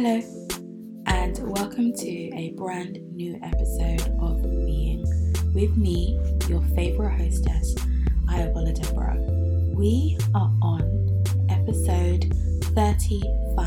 Hello, 0.00 0.22
and 1.06 1.36
welcome 1.40 1.92
to 1.92 2.08
a 2.08 2.54
brand 2.56 3.00
new 3.16 3.36
episode 3.42 4.02
of 4.20 4.40
Being 4.44 5.02
with 5.52 5.76
me, 5.76 6.20
your 6.46 6.62
favorite 6.76 7.18
hostess, 7.18 7.74
Ayobola 8.30 8.80
Deborah. 8.80 9.16
We 9.74 10.16
are 10.36 10.52
on 10.62 11.24
episode 11.50 12.32
35, 12.76 13.66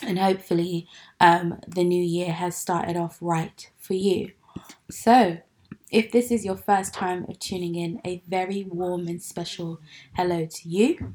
and 0.02 0.20
hopefully 0.20 0.88
um, 1.20 1.60
the 1.68 1.84
new 1.84 2.04
year 2.04 2.32
has 2.32 2.56
started 2.56 2.96
off 2.96 3.18
right 3.22 3.70
for 3.80 3.94
you. 3.94 4.32
So, 4.90 5.40
if 5.90 6.12
this 6.12 6.32
is 6.32 6.46
your 6.46 6.58
first 6.58 6.94
time 6.94 7.26
of 7.30 7.40
tuning 7.40 7.76
in, 7.76 8.02
a 8.04 8.22
very 8.28 8.66
warm 8.70 9.08
and 9.08 9.22
special 9.22 9.80
hello 10.16 10.46
to 10.46 10.70
you. 10.70 11.14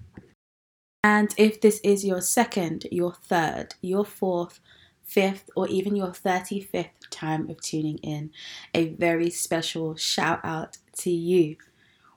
And 1.05 1.35
if 1.37 1.61
this 1.61 1.81
is 1.83 2.05
your 2.05 2.21
second, 2.21 2.87
your 2.91 3.13
third, 3.13 3.75
your 3.83 4.05
fourth, 4.05 4.61
fifth, 5.03 5.51
or 5.57 5.69
even 5.69 5.97
your 5.97 6.09
35th 6.09 6.91
time 7.11 7.51
of 7.51 7.61
tuning 7.61 7.99
in, 7.99 8.31
a 8.73 8.89
very 8.91 9.29
special 9.29 9.97
shout 9.97 10.41
out 10.45 10.79
to 10.99 11.11
you. 11.11 11.57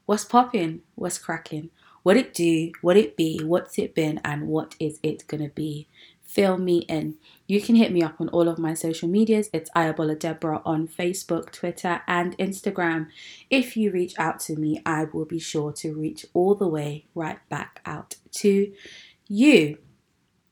What's 0.06 0.24
popping? 0.24 0.82
What's 0.94 1.18
cracking? 1.18 1.72
What 2.04 2.16
it 2.16 2.34
do? 2.34 2.72
What 2.82 2.96
it 2.96 3.18
be? 3.18 3.42
What's 3.44 3.80
it 3.80 3.96
been? 3.96 4.22
And 4.24 4.48
what 4.48 4.76
is 4.80 5.00
it 5.02 5.26
gonna 5.28 5.50
be? 5.50 5.88
Fill 6.36 6.58
me 6.58 6.80
in. 6.90 7.16
You 7.48 7.62
can 7.62 7.76
hit 7.76 7.94
me 7.94 8.04
up 8.04 8.20
on 8.20 8.28
all 8.28 8.50
of 8.50 8.60
my 8.60 8.74
social 8.74 9.08
medias. 9.08 9.50
It's 9.54 9.70
Ayobola 9.70 10.20
Deborah 10.20 10.62
on 10.66 10.86
Facebook, 10.86 11.50
Twitter, 11.50 12.02
and 12.08 12.38
Instagram. 12.38 13.08
If 13.50 13.78
you 13.78 13.90
reach 13.90 14.20
out 14.20 14.42
to 14.42 14.58
me, 14.58 14.82
I 14.86 15.06
will 15.06 15.24
be 15.24 15.40
sure 15.40 15.72
to 15.72 15.94
reach 15.94 16.26
all 16.34 16.54
the 16.54 16.68
way 16.68 17.06
right 17.16 17.40
back 17.48 17.80
out 17.86 18.16
to 18.34 18.74
you. 19.30 19.78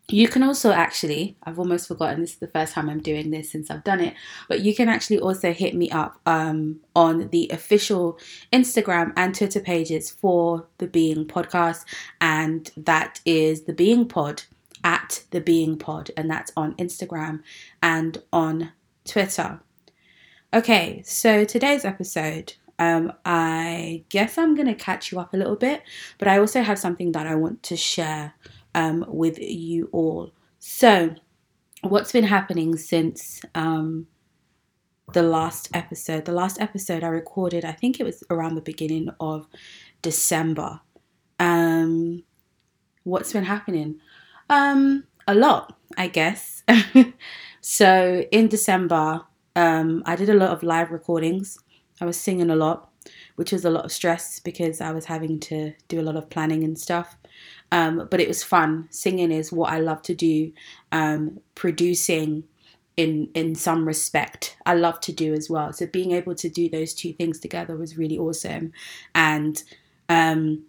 You 0.08 0.30
can 0.30 0.42
also 0.42 0.72
actually, 0.72 1.36
I've 1.44 1.60
almost 1.60 1.90
forgotten, 1.90 2.22
this 2.22 2.32
is 2.32 2.40
the 2.40 2.48
first 2.48 2.74
time 2.74 2.90
I'm 2.90 3.02
doing 3.02 3.32
this 3.32 3.52
since 3.52 3.70
I've 3.70 3.84
done 3.84 4.00
it, 4.00 4.14
but 4.48 4.62
you 4.62 4.74
can 4.74 4.88
actually 4.88 5.20
also 5.20 5.52
hit 5.52 5.76
me 5.76 5.92
up 5.92 6.22
um, 6.26 6.80
on 6.96 7.28
the 7.30 7.50
official 7.52 8.18
Instagram 8.54 9.12
and 9.18 9.36
Twitter 9.36 9.60
pages 9.60 10.10
for 10.10 10.66
the 10.78 10.88
Being 10.88 11.26
Podcast, 11.26 11.84
and 12.22 12.72
that 12.78 13.20
is 13.26 13.64
the 13.64 13.74
Being 13.74 14.08
Pod 14.08 14.44
at 14.84 15.24
the 15.32 15.42
Being 15.42 15.78
Pod, 15.78 16.12
and 16.18 16.30
that's 16.30 16.52
on 16.56 16.76
Instagram 16.76 17.42
and 17.82 18.22
on 18.32 18.72
Twitter. 19.06 19.60
Okay, 20.54 21.02
so 21.06 21.46
today's 21.46 21.86
episode, 21.86 22.54
um, 22.80 23.14
I 23.26 24.04
guess 24.10 24.38
I'm 24.38 24.56
to 24.56 24.76
catch 24.76 25.12
you 25.12 25.20
up 25.20 25.34
a 25.34 25.38
little 25.38 25.56
bit, 25.56 25.84
but 26.18 26.28
I 26.28 26.38
also 26.38 26.62
have 26.62 26.78
something 26.78 27.12
that 27.14 27.28
I 27.28 27.36
want 27.36 27.64
to 27.64 27.76
share 27.76 28.34
um, 28.76 29.06
with 29.08 29.40
you 29.40 29.90
all. 29.92 30.32
So, 30.60 31.16
what's 31.82 32.12
been 32.12 32.24
happening 32.24 32.78
since 32.78 33.42
um, 33.56 34.08
the 35.14 35.24
last 35.24 35.70
episode? 35.74 36.26
The 36.26 36.32
last 36.32 36.62
episode 36.62 37.04
I 37.04 37.08
recorded, 37.08 37.66
I 37.66 37.72
think 37.72 38.00
it 38.00 38.04
was 38.04 38.24
around 38.30 38.56
the 38.56 38.62
beginning 38.62 39.10
of 39.20 39.48
December. 40.02 40.82
Um, 41.40 42.24
what's 43.04 43.34
been 43.34 43.44
happening? 43.44 44.00
Um, 44.54 45.06
a 45.28 45.34
lot, 45.34 45.76
I 45.98 46.08
guess. 46.08 46.64
so 47.62 48.24
in 48.32 48.50
December, 48.50 49.22
um, 49.56 50.04
I 50.06 50.16
did 50.16 50.30
a 50.30 50.36
lot 50.36 50.52
of 50.52 50.62
live 50.62 50.92
recordings. 50.92 51.58
I 52.00 52.06
was 52.06 52.18
singing 52.18 52.52
a 52.52 52.56
lot, 52.56 52.92
which 53.36 53.52
was 53.52 53.66
a 53.66 53.72
lot 53.72 53.86
of 53.86 53.92
stress 53.92 54.40
because 54.40 54.80
I 54.80 54.92
was 54.92 55.06
having 55.06 55.40
to 55.42 55.74
do 55.88 56.00
a 56.00 56.04
lot 56.04 56.16
of 56.16 56.30
planning 56.30 56.64
and 56.64 56.78
stuff. 56.78 57.18
Um, 57.72 58.08
but 58.12 58.22
it 58.22 58.28
was 58.28 58.44
fun. 58.44 58.90
Singing 58.92 59.32
is 59.32 59.52
what 59.52 59.74
I 59.74 59.80
love 59.80 60.04
to 60.04 60.14
do. 60.14 60.52
Um, 60.92 61.40
producing, 61.56 62.44
in 62.96 63.30
in 63.34 63.56
some 63.56 63.88
respect, 63.88 64.56
I 64.68 64.76
love 64.76 65.00
to 65.02 65.12
do 65.12 65.34
as 65.34 65.50
well. 65.50 65.74
So 65.74 65.88
being 65.88 66.12
able 66.12 66.36
to 66.36 66.48
do 66.48 66.70
those 66.70 66.94
two 66.94 67.14
things 67.14 67.40
together 67.40 67.76
was 67.76 67.98
really 67.98 68.20
awesome, 68.20 68.72
and 69.16 69.64
um, 70.10 70.66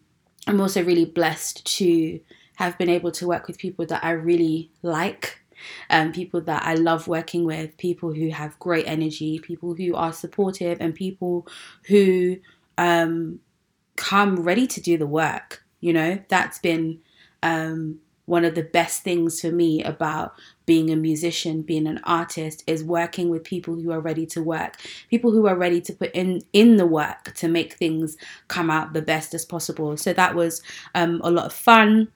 I'm 0.47 0.59
also 0.59 0.83
really 0.83 1.05
blessed 1.05 1.67
to 1.79 2.21
have 2.57 2.79
been 2.79 2.89
able 2.89 3.11
to 3.13 3.27
work 3.27 3.47
with 3.47 3.59
people 3.59 3.87
that 3.87 4.05
I 4.05 4.11
really 4.11 4.71
like. 4.83 5.41
Um, 5.89 6.13
people 6.13 6.41
that 6.43 6.65
I 6.65 6.75
love 6.75 7.09
working 7.09 7.45
with, 7.45 7.77
people 7.79 8.13
who 8.13 8.29
have 8.29 8.59
great 8.59 8.87
energy, 8.87 9.39
people 9.39 9.75
who 9.75 9.95
are 9.95 10.13
supportive, 10.13 10.79
and 10.81 10.95
people 10.95 11.47
who 11.87 12.37
um, 12.77 13.41
come 13.97 14.43
ready 14.43 14.67
to 14.67 14.81
do 14.81 14.99
the 14.99 15.07
work. 15.07 15.65
You 15.81 15.93
know, 15.93 16.19
that's 16.29 16.59
been 16.59 17.01
um, 17.43 18.01
one 18.27 18.45
of 18.45 18.55
the 18.55 18.63
best 18.63 19.03
things 19.03 19.41
for 19.41 19.51
me 19.51 19.83
about 19.85 20.35
being 20.67 20.91
a 20.91 20.97
musician, 20.97 21.63
being 21.63 21.87
an 21.87 22.01
artist, 22.05 22.65
is 22.67 22.83
working 22.83 23.29
with 23.29 23.45
people 23.45 23.75
who 23.75 23.93
are 23.93 24.01
ready 24.01 24.27
to 24.27 24.43
work, 24.43 24.77
people 25.11 25.31
who 25.31 25.47
are 25.47 25.57
ready 25.57 25.81
to 25.83 25.93
put 25.93 26.11
in 26.13 26.41
in 26.53 26.77
the 26.77 26.87
work 26.87 27.35
to 27.35 27.49
make 27.49 27.75
things 27.75 28.17
come 28.49 28.71
out 28.71 28.93
the 28.93 29.03
best 29.03 29.35
as 29.35 29.45
possible. 29.45 29.97
So 29.97 30.13
that 30.15 30.35
was 30.35 30.63
um, 30.95 31.21
a 31.23 31.31
lot 31.31 31.47
of 31.47 31.53
fun. 31.53 32.09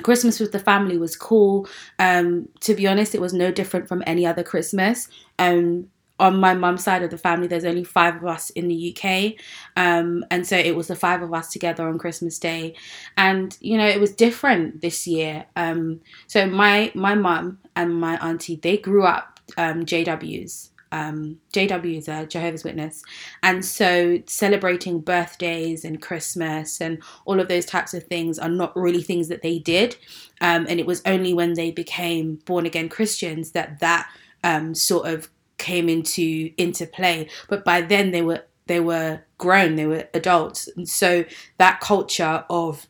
Christmas 0.00 0.40
with 0.40 0.52
the 0.52 0.58
family 0.58 0.98
was 0.98 1.16
cool. 1.16 1.68
Um, 1.98 2.48
to 2.60 2.74
be 2.74 2.86
honest, 2.86 3.14
it 3.14 3.20
was 3.20 3.32
no 3.32 3.50
different 3.50 3.88
from 3.88 4.02
any 4.06 4.26
other 4.26 4.42
Christmas. 4.42 5.08
Um, 5.38 5.88
on 6.20 6.38
my 6.38 6.54
mum's 6.54 6.84
side 6.84 7.02
of 7.02 7.10
the 7.10 7.18
family, 7.18 7.46
there's 7.46 7.64
only 7.64 7.82
five 7.82 8.16
of 8.16 8.26
us 8.26 8.50
in 8.50 8.68
the 8.68 8.94
UK. 8.94 9.32
Um, 9.76 10.24
and 10.30 10.46
so 10.46 10.56
it 10.56 10.76
was 10.76 10.88
the 10.88 10.94
five 10.94 11.22
of 11.22 11.32
us 11.32 11.50
together 11.50 11.88
on 11.88 11.98
Christmas 11.98 12.38
Day. 12.38 12.74
And, 13.16 13.56
you 13.60 13.78
know, 13.78 13.86
it 13.86 13.98
was 13.98 14.14
different 14.14 14.82
this 14.82 15.06
year. 15.06 15.46
Um, 15.56 16.00
so 16.26 16.46
my, 16.46 16.92
my 16.94 17.14
mum 17.14 17.58
and 17.74 17.98
my 17.98 18.16
auntie, 18.18 18.56
they 18.56 18.76
grew 18.76 19.04
up 19.04 19.40
um, 19.56 19.84
JWs 19.86 20.69
um, 20.92 21.38
JW 21.52 22.08
a 22.08 22.26
Jehovah's 22.26 22.64
Witness, 22.64 23.02
and 23.42 23.64
so 23.64 24.20
celebrating 24.26 25.00
birthdays 25.00 25.84
and 25.84 26.00
Christmas 26.00 26.80
and 26.80 27.02
all 27.24 27.40
of 27.40 27.48
those 27.48 27.66
types 27.66 27.94
of 27.94 28.04
things 28.04 28.38
are 28.38 28.48
not 28.48 28.76
really 28.76 29.02
things 29.02 29.28
that 29.28 29.42
they 29.42 29.58
did, 29.58 29.96
um, 30.40 30.66
and 30.68 30.80
it 30.80 30.86
was 30.86 31.02
only 31.06 31.34
when 31.34 31.54
they 31.54 31.70
became 31.70 32.36
born 32.44 32.66
again 32.66 32.88
Christians 32.88 33.52
that 33.52 33.80
that 33.80 34.10
um, 34.44 34.74
sort 34.74 35.06
of 35.06 35.28
came 35.58 35.88
into 35.88 36.50
into 36.56 36.86
play. 36.86 37.28
But 37.48 37.64
by 37.64 37.82
then 37.82 38.10
they 38.10 38.22
were 38.22 38.44
they 38.66 38.80
were 38.80 39.20
grown, 39.38 39.76
they 39.76 39.86
were 39.86 40.08
adults, 40.14 40.68
and 40.76 40.88
so 40.88 41.24
that 41.58 41.80
culture 41.80 42.44
of 42.50 42.86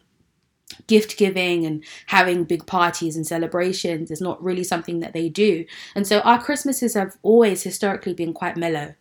gift 0.87 1.17
giving 1.17 1.67
and 1.67 1.85
having 2.07 2.45
big 2.45 2.67
parties 2.67 3.17
and 3.17 3.27
celebrations 3.27 4.11
is 4.11 4.21
not 4.21 4.43
really 4.43 4.65
something 4.65 5.01
that 5.01 5.13
they 5.13 5.29
do. 5.29 5.65
And 5.95 6.07
so 6.07 6.21
our 6.21 6.43
Christmases 6.43 6.95
have 6.95 7.17
always 7.23 7.63
historically 7.63 8.15
been 8.15 8.33
quite 8.33 8.57
mellow. 8.57 8.95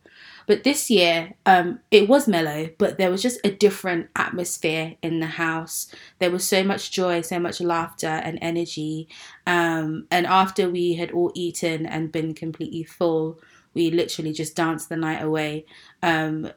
But 0.49 0.63
this 0.63 0.89
year, 0.89 1.33
um, 1.45 1.79
it 1.91 2.09
was 2.09 2.27
mellow, 2.27 2.71
but 2.79 2.97
there 2.97 3.11
was 3.11 3.21
just 3.21 3.39
a 3.43 3.51
different 3.51 4.09
atmosphere 4.15 4.95
in 5.03 5.19
the 5.19 5.27
house. 5.27 5.93
There 6.17 6.31
was 6.31 6.43
so 6.43 6.63
much 6.63 6.89
joy, 6.89 7.21
so 7.21 7.39
much 7.39 7.61
laughter 7.61 8.07
and 8.07 8.39
energy. 8.41 9.07
Um, 9.45 10.07
and 10.09 10.25
after 10.25 10.67
we 10.67 10.95
had 10.95 11.11
all 11.11 11.31
eaten 11.35 11.85
and 11.85 12.11
been 12.11 12.33
completely 12.33 12.83
full, 12.83 13.39
we 13.75 13.91
literally 13.91 14.33
just 14.33 14.55
danced 14.55 14.89
the 14.89 14.97
night 14.97 15.21
away. 15.21 15.65
Um, 16.01 16.49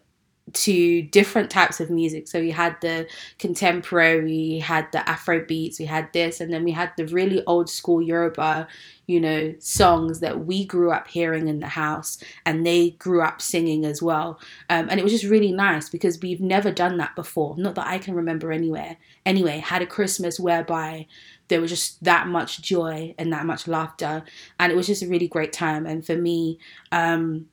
to 0.53 1.03
different 1.03 1.51
types 1.51 1.81
of 1.81 1.89
music. 1.89 2.29
So 2.29 2.41
we 2.41 2.51
had 2.51 2.77
the 2.81 3.07
contemporary, 3.39 4.25
we 4.25 4.59
had 4.59 4.91
the 4.93 5.09
Afro 5.09 5.45
beats, 5.45 5.79
we 5.79 5.87
had 5.87 6.13
this, 6.13 6.41
and 6.41 6.53
then 6.53 6.65
we 6.65 6.73
had 6.73 6.93
the 6.97 7.07
really 7.07 7.45
old 7.47 7.71
school 7.71 8.03
Yoruba, 8.03 8.67
you 9.07 9.21
know, 9.21 9.55
songs 9.61 10.21
that 10.21 10.45
we 10.45 10.65
grew 10.65 10.91
up 10.91 11.07
hearing 11.09 11.49
in 11.49 11.61
the 11.61 11.69
house, 11.69 12.19
and 12.45 12.67
they 12.67 12.91
grew 12.91 13.23
up 13.23 13.41
singing 13.41 13.85
as 13.85 14.03
well. 14.03 14.41
Um, 14.69 14.89
and 14.91 14.99
it 14.99 15.05
was 15.05 15.13
just 15.13 15.25
really 15.25 15.53
nice 15.53 15.89
because 15.89 16.21
we've 16.21 16.41
never 16.41 16.71
done 16.71 16.99
that 16.99 17.15
before. 17.15 17.57
Not 17.57 17.77
that 17.77 17.87
I 17.87 17.99
can 17.99 18.15
remember 18.15 18.53
anywhere. 18.53 18.97
Anyway, 19.25 19.59
had 19.59 19.83
a 19.83 19.87
Christmas 19.87 20.41
whereby 20.41 21.07
there 21.49 21.61
was 21.61 21.71
just 21.71 22.03
that 22.03 22.27
much 22.27 22.63
joy 22.63 23.15
and 23.17 23.33
that 23.33 23.47
much 23.47 23.69
laughter, 23.69 24.25
and 24.59 24.73
it 24.73 24.77
was 24.77 24.87
just 24.87 25.03
a 25.03 25.09
really 25.09 25.29
great 25.29 25.53
time. 25.53 25.87
And 25.87 26.05
for 26.05 26.17
me, 26.17 26.59
um, 26.91 27.47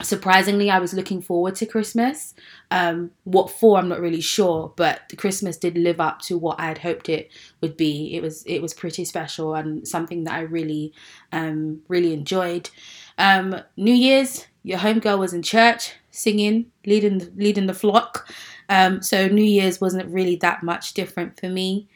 surprisingly 0.00 0.70
i 0.70 0.78
was 0.78 0.94
looking 0.94 1.20
forward 1.20 1.54
to 1.54 1.66
christmas. 1.66 2.34
Um, 2.70 3.10
what 3.24 3.50
for 3.50 3.78
i'm 3.78 3.88
not 3.88 4.00
really 4.00 4.22
sure 4.22 4.72
but 4.76 5.12
christmas 5.18 5.58
did 5.58 5.76
live 5.76 6.00
up 6.00 6.20
to 6.22 6.38
what 6.38 6.58
i 6.58 6.66
had 6.66 6.78
hoped 6.78 7.08
it 7.08 7.30
would 7.60 7.76
be. 7.76 8.14
It 8.16 8.22
was 8.22 8.42
it 8.44 8.60
was 8.60 8.74
pretty 8.74 9.04
special 9.04 9.54
and 9.54 9.86
something 9.86 10.24
that 10.24 10.34
i 10.34 10.40
really 10.40 10.92
um, 11.32 11.82
really 11.88 12.12
enjoyed. 12.12 12.70
Um, 13.18 13.56
new 13.76 13.94
year's 13.94 14.46
your 14.62 14.78
homegirl 14.78 15.18
was 15.18 15.34
in 15.34 15.42
church 15.42 15.92
singing 16.10 16.66
leading 16.86 17.32
leading 17.36 17.66
the 17.66 17.74
flock. 17.74 18.28
Um, 18.68 19.02
so 19.02 19.28
new 19.28 19.44
year's 19.44 19.80
wasn't 19.80 20.08
really 20.10 20.36
that 20.36 20.62
much 20.62 20.94
different 20.94 21.38
for 21.38 21.48
me. 21.48 21.88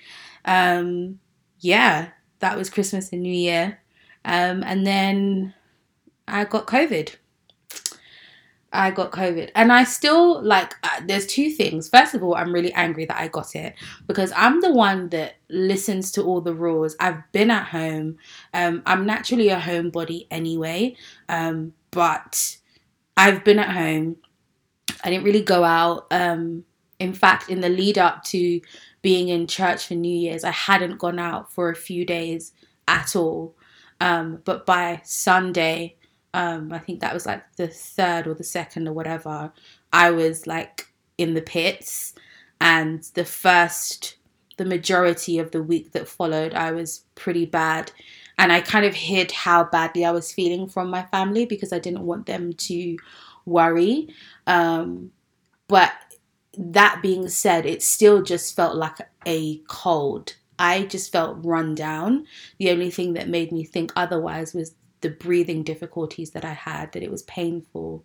Um, 0.44 1.18
yeah 1.60 2.10
that 2.40 2.56
was 2.56 2.70
christmas 2.70 3.12
and 3.12 3.22
new 3.22 3.32
year. 3.32 3.80
Um, 4.24 4.62
and 4.64 4.86
then 4.86 5.54
i 6.28 6.44
got 6.44 6.66
covid 6.66 7.14
I 8.76 8.90
got 8.90 9.12
COVID. 9.12 9.50
And 9.54 9.72
I 9.72 9.84
still 9.84 10.42
like, 10.42 10.74
uh, 10.82 11.00
there's 11.06 11.26
two 11.26 11.50
things. 11.50 11.88
First 11.88 12.14
of 12.14 12.22
all, 12.22 12.34
I'm 12.34 12.52
really 12.52 12.72
angry 12.72 13.04
that 13.06 13.18
I 13.18 13.28
got 13.28 13.54
it 13.54 13.74
because 14.06 14.32
I'm 14.36 14.60
the 14.60 14.72
one 14.72 15.08
that 15.10 15.36
listens 15.48 16.12
to 16.12 16.22
all 16.22 16.40
the 16.40 16.54
rules. 16.54 16.96
I've 17.00 17.20
been 17.32 17.50
at 17.50 17.68
home. 17.68 18.18
Um, 18.54 18.82
I'm 18.86 19.06
naturally 19.06 19.48
a 19.48 19.58
homebody 19.58 20.26
anyway. 20.30 20.96
Um, 21.28 21.72
but 21.90 22.58
I've 23.16 23.44
been 23.44 23.58
at 23.58 23.70
home. 23.70 24.16
I 25.02 25.10
didn't 25.10 25.24
really 25.24 25.42
go 25.42 25.64
out. 25.64 26.06
Um, 26.10 26.64
in 26.98 27.12
fact, 27.12 27.48
in 27.50 27.60
the 27.60 27.68
lead 27.68 27.98
up 27.98 28.24
to 28.24 28.60
being 29.02 29.28
in 29.28 29.46
church 29.46 29.86
for 29.86 29.94
New 29.94 30.14
Year's, 30.14 30.44
I 30.44 30.50
hadn't 30.50 30.98
gone 30.98 31.18
out 31.18 31.52
for 31.52 31.70
a 31.70 31.76
few 31.76 32.04
days 32.04 32.52
at 32.88 33.16
all. 33.16 33.54
Um, 34.00 34.42
but 34.44 34.66
by 34.66 35.00
Sunday, 35.04 35.96
um, 36.36 36.70
I 36.70 36.78
think 36.78 37.00
that 37.00 37.14
was 37.14 37.24
like 37.24 37.50
the 37.56 37.66
third 37.66 38.26
or 38.26 38.34
the 38.34 38.44
second 38.44 38.86
or 38.86 38.92
whatever, 38.92 39.50
I 39.90 40.10
was 40.10 40.46
like 40.46 40.86
in 41.16 41.32
the 41.32 41.40
pits. 41.40 42.14
And 42.60 43.02
the 43.14 43.24
first, 43.24 44.16
the 44.58 44.66
majority 44.66 45.38
of 45.38 45.52
the 45.52 45.62
week 45.62 45.92
that 45.92 46.06
followed, 46.06 46.52
I 46.52 46.72
was 46.72 47.04
pretty 47.14 47.46
bad. 47.46 47.90
And 48.36 48.52
I 48.52 48.60
kind 48.60 48.84
of 48.84 48.94
hid 48.94 49.32
how 49.32 49.64
badly 49.64 50.04
I 50.04 50.10
was 50.10 50.30
feeling 50.30 50.68
from 50.68 50.90
my 50.90 51.04
family 51.04 51.46
because 51.46 51.72
I 51.72 51.78
didn't 51.78 52.04
want 52.04 52.26
them 52.26 52.52
to 52.52 52.98
worry. 53.46 54.08
Um, 54.46 55.12
but 55.68 55.92
that 56.58 57.00
being 57.00 57.30
said, 57.30 57.64
it 57.64 57.82
still 57.82 58.22
just 58.22 58.54
felt 58.54 58.76
like 58.76 58.98
a 59.24 59.56
cold. 59.68 60.36
I 60.58 60.84
just 60.84 61.12
felt 61.12 61.38
run 61.42 61.74
down. 61.74 62.26
The 62.58 62.70
only 62.70 62.90
thing 62.90 63.14
that 63.14 63.30
made 63.30 63.52
me 63.52 63.64
think 63.64 63.90
otherwise 63.96 64.52
was 64.52 64.74
the 65.06 65.14
breathing 65.14 65.62
difficulties 65.62 66.32
that 66.32 66.44
I 66.44 66.52
had, 66.52 66.90
that 66.92 67.02
it 67.04 67.12
was 67.12 67.22
painful, 67.22 68.04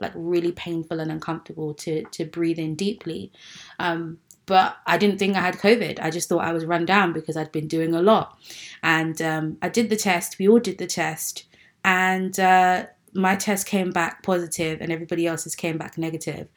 like 0.00 0.10
really 0.16 0.50
painful 0.50 0.98
and 0.98 1.12
uncomfortable 1.12 1.74
to 1.74 2.02
to 2.02 2.24
breathe 2.24 2.58
in 2.58 2.74
deeply. 2.74 3.30
Um, 3.78 4.18
but 4.46 4.78
I 4.84 4.98
didn't 4.98 5.18
think 5.18 5.36
I 5.36 5.42
had 5.42 5.58
COVID. 5.58 6.00
I 6.00 6.10
just 6.10 6.28
thought 6.28 6.44
I 6.44 6.52
was 6.52 6.64
run 6.64 6.84
down 6.84 7.12
because 7.12 7.36
I'd 7.36 7.52
been 7.52 7.68
doing 7.68 7.94
a 7.94 8.02
lot. 8.02 8.36
And 8.82 9.22
um, 9.22 9.58
I 9.62 9.68
did 9.68 9.90
the 9.90 9.96
test. 9.96 10.40
We 10.40 10.48
all 10.48 10.58
did 10.58 10.78
the 10.78 10.88
test, 10.88 11.44
and 11.84 12.38
uh, 12.40 12.86
my 13.14 13.36
test 13.36 13.66
came 13.66 13.90
back 13.90 14.24
positive 14.24 14.80
and 14.80 14.92
everybody 14.92 15.26
else's 15.28 15.54
came 15.54 15.78
back 15.78 15.96
negative. 15.98 16.48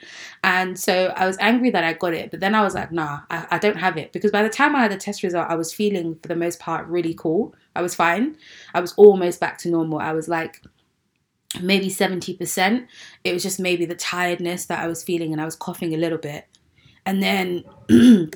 And 0.44 0.80
so 0.80 1.14
I 1.16 1.28
was 1.28 1.38
angry 1.40 1.70
that 1.72 1.84
I 1.84 1.94
got 1.94 2.14
it, 2.14 2.32
but 2.32 2.40
then 2.40 2.56
I 2.56 2.62
was 2.62 2.76
like, 2.76 2.92
nah, 2.92 3.22
I, 3.30 3.48
I, 3.52 3.58
don't 3.58 3.78
have 3.78 3.98
it. 3.98 4.12
Because 4.12 4.32
by 4.32 4.44
the 4.44 4.50
time 4.50 4.76
I 4.76 4.82
had 4.82 4.92
the 4.92 4.98
test 4.98 5.24
result, 5.24 5.50
I 5.50 5.56
was 5.56 5.74
feeling, 5.74 6.18
for 6.22 6.28
the 6.28 6.36
most 6.36 6.60
part, 6.60 6.88
really 6.88 7.16
cool. 7.16 7.56
I 7.76 7.82
was 7.82 7.96
fine. 7.96 8.38
I 8.74 8.80
was 8.80 8.94
almost 8.94 9.40
back 9.40 9.58
to 9.60 9.70
normal. 9.70 10.00
I 10.00 10.14
was 10.14 10.28
like, 10.28 10.62
maybe 11.62 11.88
70%. 11.88 12.88
It 13.24 13.34
was 13.34 13.44
just 13.44 13.60
maybe 13.60 13.86
the 13.86 13.96
tiredness 13.96 14.66
that 14.66 14.80
I 14.80 14.88
was 14.88 15.04
feeling 15.04 15.32
and 15.32 15.42
I 15.42 15.46
was 15.46 15.56
coughing 15.56 15.94
a 15.94 15.98
little 15.98 16.18
bit. 16.18 16.48
And 17.06 17.22
then 17.22 17.64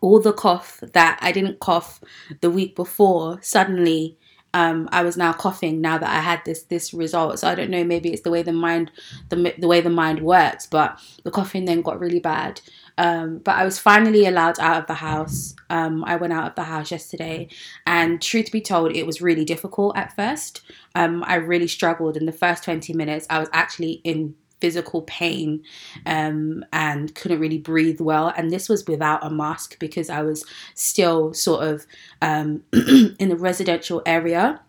all 0.00 0.20
the 0.20 0.32
cough 0.32 0.80
that 0.92 1.18
I 1.20 1.32
didn't 1.32 1.60
cough 1.60 2.00
the 2.40 2.50
week 2.50 2.76
before 2.76 3.40
suddenly 3.42 4.16
um, 4.54 4.88
I 4.92 5.02
was 5.02 5.16
now 5.16 5.32
coughing 5.32 5.80
now 5.80 5.98
that 5.98 6.08
I 6.08 6.20
had 6.20 6.42
this 6.44 6.62
this 6.64 6.94
result. 6.94 7.38
So 7.38 7.48
I 7.48 7.54
don't 7.54 7.70
know, 7.70 7.84
maybe 7.84 8.12
it's 8.12 8.22
the 8.22 8.30
way 8.30 8.42
the 8.42 8.52
mind 8.52 8.90
the 9.28 9.54
the 9.58 9.68
way 9.68 9.80
the 9.80 9.90
mind 9.90 10.20
works, 10.20 10.66
but 10.66 10.98
the 11.24 11.30
coughing 11.30 11.64
then 11.64 11.82
got 11.82 12.00
really 12.00 12.20
bad. 12.20 12.60
Um, 12.96 13.38
but 13.38 13.54
I 13.54 13.64
was 13.64 13.78
finally 13.78 14.26
allowed 14.26 14.58
out 14.58 14.80
of 14.80 14.86
the 14.88 14.94
house. 14.94 15.54
Um, 15.70 16.04
I 16.04 16.16
went 16.16 16.32
out 16.32 16.48
of 16.48 16.54
the 16.56 16.64
house 16.64 16.90
yesterday, 16.90 17.48
and 17.86 18.20
truth 18.20 18.50
be 18.50 18.60
told, 18.60 18.96
it 18.96 19.06
was 19.06 19.22
really 19.22 19.44
difficult 19.44 19.96
at 19.96 20.16
first. 20.16 20.62
Um, 20.96 21.22
I 21.24 21.36
really 21.36 21.68
struggled 21.68 22.16
in 22.16 22.26
the 22.26 22.32
first 22.32 22.64
twenty 22.64 22.92
minutes. 22.92 23.26
I 23.30 23.38
was 23.38 23.48
actually 23.52 24.00
in 24.02 24.34
physical 24.60 25.02
pain 25.02 25.62
um, 26.06 26.64
and 26.72 27.14
couldn't 27.14 27.40
really 27.40 27.58
breathe 27.58 28.00
well. 28.00 28.32
And 28.36 28.50
this 28.50 28.68
was 28.68 28.86
without 28.86 29.24
a 29.24 29.30
mask 29.30 29.78
because 29.78 30.10
I 30.10 30.22
was 30.22 30.44
still 30.74 31.32
sort 31.34 31.64
of 31.64 31.86
um, 32.22 32.64
in 32.72 33.28
the 33.28 33.36
residential 33.36 34.02
area 34.06 34.60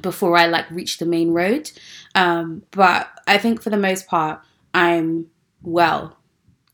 before 0.00 0.36
I 0.36 0.46
like 0.46 0.70
reached 0.70 0.98
the 0.98 1.06
main 1.06 1.32
road. 1.32 1.70
Um, 2.14 2.62
but 2.70 3.08
I 3.26 3.38
think 3.38 3.62
for 3.62 3.70
the 3.70 3.76
most 3.76 4.06
part, 4.06 4.40
I'm 4.74 5.26
well. 5.62 6.16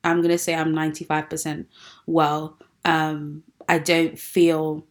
I'm 0.05 0.23
gonna 0.23 0.39
say 0.39 0.55
I'm 0.55 0.73
95% 0.73 1.67
well. 2.07 2.59
Um, 2.85 3.43
I 3.69 3.79
don't 3.79 4.19
feel 4.19 4.87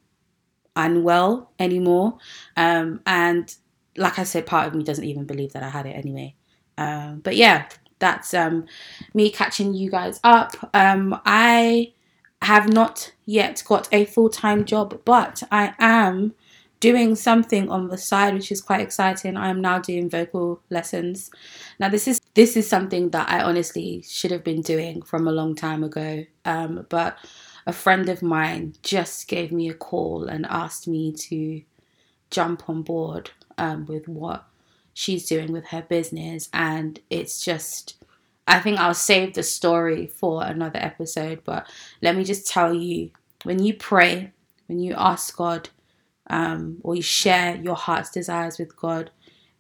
unwell 0.76 1.52
anymore. 1.58 2.18
Um, 2.56 3.02
and 3.06 3.54
like 3.96 4.20
I 4.20 4.24
said, 4.24 4.46
part 4.46 4.68
of 4.68 4.76
me 4.76 4.84
doesn't 4.84 5.04
even 5.04 5.26
believe 5.26 5.54
that 5.54 5.64
I 5.64 5.70
had 5.70 5.88
it 5.88 5.96
anyway. 5.96 6.36
Um, 6.78 7.20
but 7.20 7.36
yeah, 7.36 7.68
that's 8.00 8.34
um, 8.34 8.66
me 9.14 9.30
catching 9.30 9.74
you 9.74 9.90
guys 9.90 10.20
up. 10.24 10.56
Um, 10.74 11.20
I 11.26 11.94
have 12.42 12.72
not 12.72 13.14
yet 13.26 13.64
got 13.66 13.88
a 13.92 14.06
full 14.06 14.30
time 14.30 14.66
job, 14.66 15.02
but 15.06 15.44
I 15.52 15.74
am 15.80 16.34
doing 16.80 17.16
something 17.16 17.70
on 17.70 17.88
the 17.88 17.98
side 17.98 18.34
which 18.34 18.52
is 18.52 18.62
quite 18.62 18.82
exciting. 18.82 19.36
I 19.36 19.50
am 19.50 19.62
now 19.62 19.80
doing 19.80 20.10
vocal 20.10 20.62
lessons. 20.70 21.32
Now 21.80 21.90
this 21.90 22.08
is 22.08 22.22
this 22.36 22.56
is 22.56 22.70
something 22.70 23.10
that 23.10 23.30
I 23.30 23.42
honestly 23.42 24.04
should 24.08 24.32
have 24.32 24.44
been 24.44 24.62
doing 24.62 25.02
from 25.02 25.28
a 25.28 25.32
long 25.32 25.56
time 25.56 25.84
ago. 25.84 26.26
Um, 26.46 26.86
but 26.90 27.18
a 27.66 27.74
friend 27.74 28.08
of 28.10 28.22
mine 28.22 28.76
just 28.84 29.28
gave 29.28 29.52
me 29.52 29.70
a 29.70 29.74
call 29.74 30.26
and 30.28 30.46
asked 30.46 30.88
me 30.88 31.12
to 31.14 31.62
jump 32.30 32.70
on 32.70 32.84
board 32.84 33.32
um, 33.58 33.86
with 33.88 34.08
what 34.08 34.46
she's 34.98 35.28
doing 35.28 35.52
with 35.52 35.68
her 35.68 35.84
business. 35.84 36.50
And 36.52 37.00
it's 37.12 37.40
just, 37.40 38.04
I 38.48 38.60
think 38.60 38.80
I'll 38.80 38.96
save 38.96 39.36
the 39.36 39.44
story 39.44 40.08
for 40.08 40.44
another 40.44 40.80
episode. 40.80 41.44
But 41.44 41.70
let 42.02 42.16
me 42.16 42.24
just 42.24 42.48
tell 42.48 42.74
you 42.74 43.12
when 43.44 43.62
you 43.62 43.76
pray, 43.76 44.32
when 44.66 44.80
you 44.80 44.96
ask 44.98 45.38
God, 45.38 45.70
um, 46.32 46.80
or 46.82 46.96
you 46.96 47.04
share 47.04 47.58
your 47.58 47.76
heart's 47.76 48.10
desires 48.10 48.58
with 48.58 48.76
God, 48.76 49.12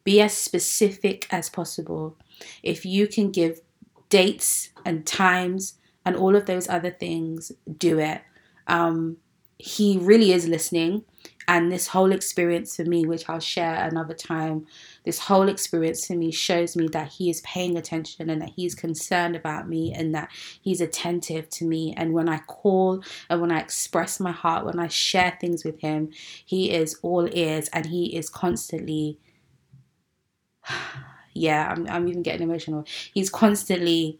be 0.03 0.19
as 0.21 0.35
specific 0.35 1.27
as 1.29 1.51
possible. 1.51 2.17
If 2.63 2.83
you 2.83 3.07
can 3.07 3.29
give 3.29 3.61
dates 4.09 4.69
and 4.85 5.05
times 5.05 5.75
and 6.03 6.15
all 6.15 6.35
of 6.35 6.47
those 6.47 6.67
other 6.67 6.89
things, 6.89 7.51
do 7.77 7.99
it. 7.99 8.21
Um, 8.65 9.17
he 9.59 9.99
really 9.99 10.31
is 10.31 10.47
listening. 10.47 11.05
And 11.47 11.71
this 11.71 11.87
whole 11.87 12.11
experience 12.11 12.75
for 12.75 12.83
me, 12.83 13.05
which 13.05 13.29
I'll 13.29 13.39
share 13.39 13.75
another 13.87 14.13
time, 14.13 14.67
this 15.05 15.19
whole 15.19 15.47
experience 15.47 16.05
for 16.05 16.13
me 16.13 16.31
shows 16.31 16.75
me 16.75 16.87
that 16.89 17.07
he 17.07 17.29
is 17.29 17.41
paying 17.41 17.77
attention 17.77 18.29
and 18.29 18.41
that 18.41 18.51
he's 18.55 18.75
concerned 18.75 19.35
about 19.35 19.69
me 19.69 19.93
and 19.93 20.13
that 20.13 20.29
he's 20.61 20.81
attentive 20.81 21.49
to 21.51 21.65
me. 21.65 21.93
And 21.95 22.13
when 22.13 22.27
I 22.27 22.39
call 22.39 23.01
and 23.29 23.39
when 23.39 23.51
I 23.51 23.59
express 23.59 24.19
my 24.19 24.31
heart, 24.31 24.65
when 24.65 24.79
I 24.79 24.87
share 24.87 25.37
things 25.39 25.63
with 25.63 25.79
him, 25.79 26.09
he 26.45 26.71
is 26.71 26.99
all 27.01 27.29
ears 27.31 27.69
and 27.69 27.85
he 27.85 28.15
is 28.15 28.29
constantly. 28.29 29.19
Yeah, 31.39 31.71
I'm, 31.71 31.87
I'm 31.87 32.07
even 32.07 32.23
getting 32.23 32.41
emotional. 32.41 32.83
He's 33.13 33.29
constantly 33.29 34.19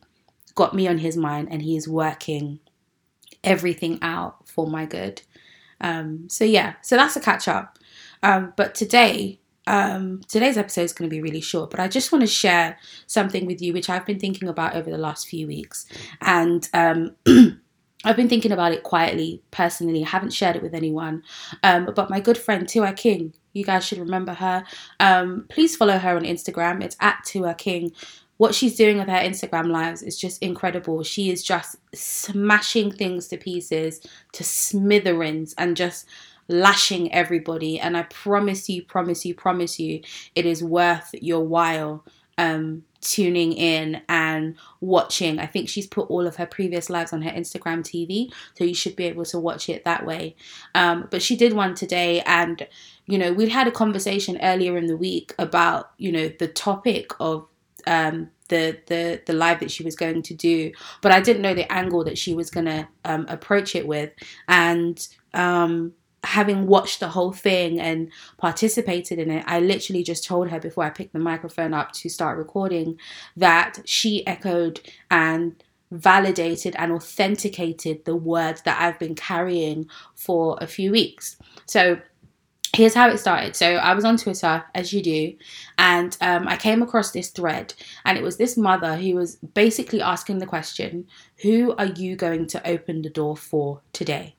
got 0.54 0.76
me 0.76 0.88
on 0.88 1.00
his 1.00 1.18
mind 1.18 1.48
and 1.50 1.64
he 1.64 1.76
is 1.76 1.88
working 1.88 2.60
everything 3.44 3.98
out 4.02 4.48
for 4.48 4.68
my 4.68 4.86
good. 4.86 5.22
Um, 5.82 6.28
so 6.30 6.44
yeah, 6.44 6.76
so 6.82 6.96
that's 6.96 7.16
a 7.16 7.22
catch 7.22 7.48
up. 7.48 7.78
Um, 8.24 8.54
but 8.56 8.74
today 8.74 9.40
um, 9.68 10.22
today's 10.30 10.58
episode 10.58 10.84
is 10.84 10.94
going 10.94 11.10
to 11.10 11.14
be 11.14 11.22
really 11.22 11.42
short, 11.42 11.70
but 11.70 11.80
I 11.80 11.88
just 11.90 12.12
want 12.12 12.22
to 12.22 12.28
share 12.28 12.78
something 13.06 13.46
with 13.46 13.62
you 13.62 13.74
which 13.74 13.90
I've 13.90 14.06
been 14.06 14.20
thinking 14.20 14.48
about 14.48 14.76
over 14.76 14.90
the 14.90 14.98
last 14.98 15.28
few 15.28 15.46
weeks. 15.46 15.86
And 16.22 16.68
um, 16.74 17.16
I've 18.06 18.16
been 18.16 18.30
thinking 18.30 18.54
about 18.54 18.72
it 18.72 18.84
quietly, 18.84 19.42
personally. 19.52 20.04
I 20.04 20.08
haven't 20.08 20.32
shared 20.32 20.56
it 20.56 20.64
with 20.64 20.74
anyone. 20.74 21.24
Um, 21.64 21.90
but 21.94 22.10
my 22.10 22.22
good 22.22 22.38
friend 22.38 22.66
Tiwa 22.66 22.96
King, 22.96 23.34
you 23.54 23.66
guys 23.66 23.86
should 23.86 24.00
remember 24.00 24.34
her. 24.36 24.64
Um, 25.02 25.46
please 25.50 25.76
follow 25.76 25.98
her 25.98 26.16
on 26.16 26.24
Instagram. 26.24 26.82
It's 26.82 26.96
at 27.02 27.24
Tiwa 27.26 27.58
King. 27.58 27.92
What 28.38 28.54
she's 28.54 28.76
doing 28.76 28.98
with 28.98 29.08
her 29.08 29.18
Instagram 29.18 29.68
lives 29.68 30.02
is 30.04 30.20
just 30.20 30.42
incredible. 30.42 31.04
She 31.04 31.32
is 31.32 31.44
just 31.44 31.78
smashing 31.94 32.92
things 32.92 33.28
to 33.30 33.38
pieces, 33.38 34.02
to 34.34 34.44
smithereens, 34.44 35.56
and 35.58 35.76
just 35.76 36.06
lashing 36.48 37.12
everybody. 37.14 37.80
And 37.80 37.98
I 37.98 38.04
promise 38.04 38.70
you, 38.70 38.84
promise 38.84 39.26
you, 39.26 39.34
promise 39.34 39.80
you, 39.80 40.02
it 40.36 40.46
is 40.46 40.64
worth 40.64 41.10
your 41.14 41.46
while 41.46 42.06
um, 42.38 42.84
tuning 43.02 43.54
in 43.54 44.02
and 44.08 44.56
watching. 44.80 45.40
I 45.40 45.46
think 45.46 45.70
she's 45.70 45.88
put 45.88 46.10
all 46.10 46.28
of 46.28 46.36
her 46.36 46.46
previous 46.46 46.90
lives 46.90 47.14
on 47.14 47.24
her 47.24 47.32
Instagram 47.32 47.80
TV, 47.80 48.32
so 48.54 48.64
you 48.64 48.76
should 48.76 48.96
be 48.96 49.06
able 49.06 49.26
to 49.26 49.40
watch 49.40 49.70
it 49.70 49.86
that 49.86 50.06
way. 50.06 50.36
Um, 50.76 51.08
but 51.10 51.22
she 51.22 51.36
did 51.36 51.54
one 51.54 51.74
today, 51.74 52.22
and 52.22 52.68
you 53.08 53.18
know, 53.18 53.34
we'd 53.34 53.50
had 53.50 53.68
a 53.68 53.72
conversation 53.72 54.38
earlier 54.42 54.78
in 54.78 54.88
the 54.88 54.98
week 54.98 55.34
about 55.40 55.92
you 55.98 56.12
know 56.12 56.30
the 56.40 56.48
topic 56.48 57.12
of 57.20 57.48
um, 57.88 58.30
the 58.50 58.78
the 58.88 59.22
the 59.26 59.34
live 59.34 59.60
that 59.60 59.72
she 59.72 59.84
was 59.84 59.96
going 59.96 60.22
to 60.24 60.34
do, 60.34 60.72
but 61.02 61.12
I 61.12 61.20
didn't 61.22 61.42
know 61.42 61.54
the 61.54 61.72
angle 61.72 62.04
that 62.04 62.18
she 62.18 62.34
was 62.34 62.50
going 62.50 62.66
to 62.66 62.88
um, 63.06 63.26
approach 63.30 63.76
it 63.76 63.88
with, 63.88 64.12
and 64.48 65.08
um, 65.34 65.94
having 66.24 66.68
watched 66.68 67.00
the 67.00 67.08
whole 67.08 67.32
thing 67.32 67.80
and 67.80 68.12
participated 68.38 69.20
in 69.20 69.32
it, 69.32 69.44
I 69.48 69.60
literally 69.60 70.04
just 70.04 70.26
told 70.26 70.50
her 70.50 70.60
before 70.60 70.84
I 70.84 70.90
picked 70.90 71.14
the 71.14 71.20
microphone 71.20 71.74
up 71.74 71.92
to 71.94 72.10
start 72.10 72.38
recording 72.38 72.98
that 73.38 73.80
she 73.86 74.28
echoed 74.28 74.82
and 75.10 75.64
validated 75.92 76.76
and 76.78 76.92
authenticated 76.92 78.04
the 78.04 78.16
words 78.16 78.62
that 78.64 78.82
I've 78.82 79.00
been 79.00 79.16
carrying 79.16 79.88
for 80.16 80.58
a 80.60 80.68
few 80.68 80.92
weeks. 80.92 81.38
So 81.66 82.00
here's 82.78 82.94
how 82.94 83.10
it 83.10 83.18
started. 83.18 83.56
So 83.56 83.66
I 83.66 83.96
was 83.96 84.06
on 84.06 84.18
Twitter, 84.18 84.64
as 84.76 84.94
you 84.94 85.02
do, 85.02 85.34
and 85.80 86.16
um, 86.22 86.48
I 86.48 86.58
came 86.58 86.84
across 86.84 87.12
this 87.12 87.32
thread, 87.32 87.74
and 88.06 88.18
it 88.20 88.24
was 88.24 88.38
this 88.38 88.56
mother 88.56 88.96
who 88.96 89.16
was 89.16 89.38
basically 89.38 90.00
asking 90.00 90.38
the 90.38 90.46
question, 90.46 91.08
Who 91.42 91.74
are 91.80 91.88
you 91.88 92.16
going 92.16 92.46
to 92.48 92.70
open 92.70 93.02
the 93.02 93.10
door 93.10 93.36
for 93.36 93.82
today? 93.94 94.36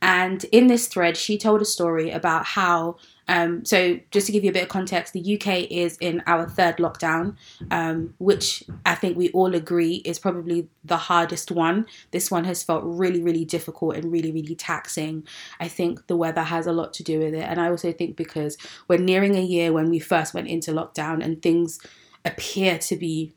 And 0.00 0.42
in 0.44 0.68
this 0.68 0.88
thread, 0.88 1.18
she 1.18 1.36
told 1.36 1.60
a 1.60 1.66
story 1.66 2.10
about 2.10 2.46
how, 2.46 2.96
um, 3.28 3.64
so 3.64 3.98
just 4.10 4.26
to 4.26 4.32
give 4.32 4.44
you 4.44 4.50
a 4.50 4.52
bit 4.52 4.62
of 4.62 4.68
context, 4.68 5.12
the 5.12 5.36
UK 5.36 5.70
is 5.70 5.96
in 5.98 6.22
our 6.26 6.48
third 6.48 6.76
lockdown, 6.76 7.36
um, 7.70 8.14
which 8.18 8.62
I 8.84 8.94
think 8.94 9.16
we 9.16 9.30
all 9.30 9.54
agree 9.54 9.96
is 10.04 10.18
probably 10.18 10.68
the 10.84 10.96
hardest 10.96 11.50
one. 11.50 11.86
This 12.12 12.30
one 12.30 12.44
has 12.44 12.62
felt 12.62 12.84
really, 12.84 13.22
really 13.22 13.44
difficult 13.44 13.96
and 13.96 14.12
really, 14.12 14.30
really 14.30 14.54
taxing. 14.54 15.26
I 15.58 15.66
think 15.66 16.06
the 16.06 16.16
weather 16.16 16.42
has 16.42 16.66
a 16.66 16.72
lot 16.72 16.92
to 16.94 17.02
do 17.02 17.18
with 17.18 17.34
it. 17.34 17.44
And 17.44 17.60
I 17.60 17.68
also 17.68 17.92
think 17.92 18.16
because 18.16 18.56
we're 18.86 18.98
nearing 18.98 19.34
a 19.34 19.42
year 19.42 19.72
when 19.72 19.90
we 19.90 19.98
first 19.98 20.32
went 20.32 20.48
into 20.48 20.70
lockdown 20.70 21.24
and 21.24 21.42
things 21.42 21.80
appear 22.24 22.78
to 22.78 22.96
be 22.96 23.32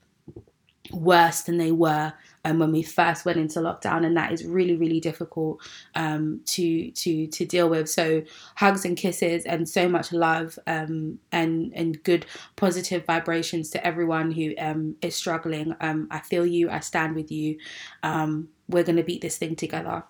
worse 0.91 1.41
than 1.41 1.57
they 1.57 1.71
were 1.71 2.13
um, 2.45 2.59
when 2.59 2.71
we 2.71 2.83
first 2.83 3.25
went 3.25 3.37
into 3.37 3.59
lockdown, 3.59 4.05
and 4.05 4.15
that 4.17 4.31
is 4.31 4.45
really 4.45 4.75
really 4.75 4.99
difficult 4.99 5.61
um, 5.95 6.41
to 6.45 6.91
to 6.91 7.27
to 7.27 7.45
deal 7.45 7.69
with. 7.69 7.89
So 7.89 8.23
hugs 8.55 8.85
and 8.85 8.97
kisses 8.97 9.45
and 9.45 9.67
so 9.67 9.89
much 9.89 10.11
love 10.11 10.57
um, 10.67 11.19
and 11.31 11.73
and 11.75 12.01
good 12.03 12.25
positive 12.55 13.05
vibrations 13.05 13.69
to 13.71 13.85
everyone 13.85 14.31
who 14.31 14.53
um, 14.57 14.95
is 15.01 15.15
struggling. 15.15 15.75
Um, 15.81 16.07
I 16.11 16.19
feel 16.19 16.45
you. 16.45 16.69
I 16.69 16.79
stand 16.79 17.15
with 17.15 17.31
you. 17.31 17.57
Um, 18.03 18.49
we're 18.67 18.83
gonna 18.83 19.03
beat 19.03 19.21
this 19.21 19.37
thing 19.37 19.55
together. 19.55 20.03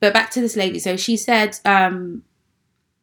but 0.00 0.14
back 0.14 0.30
to 0.30 0.40
this 0.40 0.56
lady. 0.56 0.78
So 0.78 0.96
she 0.96 1.16
said 1.16 1.58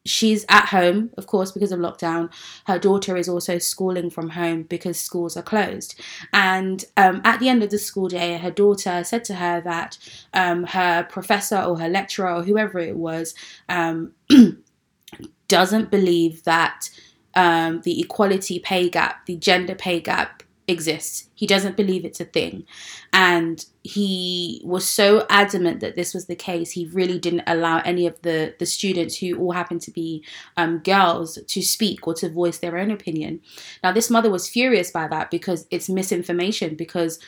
she's 0.08 0.44
at 0.48 0.66
home, 0.66 1.10
of 1.16 1.26
course, 1.26 1.52
because 1.52 1.72
of 1.72 1.80
lockdown. 1.80 2.30
Her 2.66 2.78
daughter 2.78 3.16
is 3.16 3.28
also 3.28 3.58
schooling 3.58 4.10
from 4.10 4.30
home 4.30 4.64
because 4.64 4.98
schools 4.98 5.36
are 5.36 5.42
closed. 5.42 5.98
And 6.32 6.84
um, 6.96 7.20
at 7.24 7.40
the 7.40 7.48
end 7.48 7.62
of 7.62 7.70
the 7.70 7.78
school 7.78 8.08
day, 8.08 8.36
her 8.38 8.50
daughter 8.50 9.04
said 9.04 9.24
to 9.24 9.34
her 9.34 9.60
that 9.62 9.98
um, 10.34 10.64
her 10.64 11.04
professor 11.04 11.60
or 11.60 11.78
her 11.78 11.88
lecturer 11.88 12.32
or 12.32 12.42
whoever 12.42 12.78
it 12.78 12.96
was 12.96 13.34
um, 13.68 14.12
doesn't 15.48 15.90
believe 15.90 16.44
that 16.44 16.90
um, 17.34 17.82
the 17.82 18.00
equality 18.00 18.58
pay 18.58 18.88
gap, 18.88 19.26
the 19.26 19.36
gender 19.36 19.74
pay 19.74 20.00
gap, 20.00 20.42
exists. 20.68 21.30
He 21.34 21.46
doesn't 21.46 21.76
believe 21.76 22.04
it's 22.04 22.20
a 22.20 22.26
thing. 22.26 22.64
And 23.12 23.64
he 23.82 24.60
was 24.64 24.86
so 24.86 25.26
adamant 25.30 25.80
that 25.80 25.96
this 25.96 26.12
was 26.12 26.26
the 26.26 26.36
case, 26.36 26.70
he 26.70 26.86
really 26.92 27.18
didn't 27.18 27.44
allow 27.46 27.78
any 27.78 28.06
of 28.06 28.20
the, 28.20 28.54
the 28.58 28.66
students 28.66 29.16
who 29.16 29.38
all 29.38 29.52
happened 29.52 29.80
to 29.82 29.90
be 29.90 30.22
um, 30.58 30.78
girls 30.80 31.38
to 31.46 31.62
speak 31.62 32.06
or 32.06 32.14
to 32.14 32.28
voice 32.28 32.58
their 32.58 32.76
own 32.76 32.90
opinion. 32.90 33.40
Now, 33.82 33.92
this 33.92 34.10
mother 34.10 34.30
was 34.30 34.48
furious 34.48 34.90
by 34.90 35.08
that 35.08 35.30
because 35.30 35.66
it's 35.70 35.88
misinformation, 35.88 36.74
because 36.74 37.18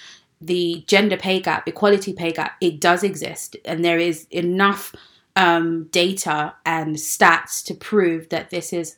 the 0.42 0.85
gender 0.87 1.16
pay 1.16 1.40
gap, 1.40 1.66
equality 1.66 2.12
pay 2.12 2.32
gap, 2.32 2.56
it 2.61 2.78
does 2.78 3.02
exist. 3.02 3.56
And 3.64 3.85
there 3.85 3.99
is 3.99 4.26
enough 4.30 4.94
um, 5.37 5.85
data 5.85 6.54
and 6.66 6.97
stats 6.97 7.64
to 7.64 7.75
prove 7.75 8.28
that 8.28 8.50
this 8.50 8.73
is 8.73 8.97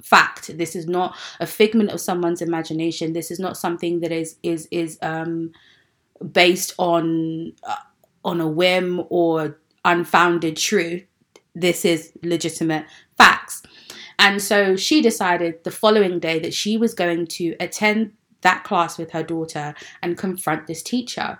fact. 0.00 0.56
This 0.56 0.74
is 0.74 0.86
not 0.86 1.16
a 1.38 1.46
figment 1.46 1.90
of 1.90 2.00
someone's 2.00 2.42
imagination. 2.42 3.12
This 3.12 3.30
is 3.30 3.38
not 3.38 3.56
something 3.56 4.00
that 4.00 4.12
is 4.12 4.36
is 4.42 4.68
is 4.70 4.98
um 5.02 5.52
based 6.32 6.74
on 6.78 7.52
uh, 7.62 7.76
on 8.24 8.40
a 8.40 8.48
whim 8.48 9.04
or 9.08 9.58
unfounded 9.84 10.56
truth. 10.56 11.04
This 11.54 11.84
is 11.84 12.12
legitimate 12.22 12.86
facts. 13.16 13.62
And 14.18 14.42
so 14.42 14.76
she 14.76 15.00
decided 15.00 15.64
the 15.64 15.70
following 15.70 16.18
day 16.20 16.38
that 16.40 16.52
she 16.52 16.76
was 16.76 16.94
going 16.94 17.26
to 17.28 17.56
attend 17.58 18.12
that 18.42 18.64
class 18.64 18.98
with 18.98 19.10
her 19.12 19.22
daughter 19.22 19.74
and 20.02 20.16
confront 20.16 20.66
this 20.66 20.82
teacher. 20.82 21.38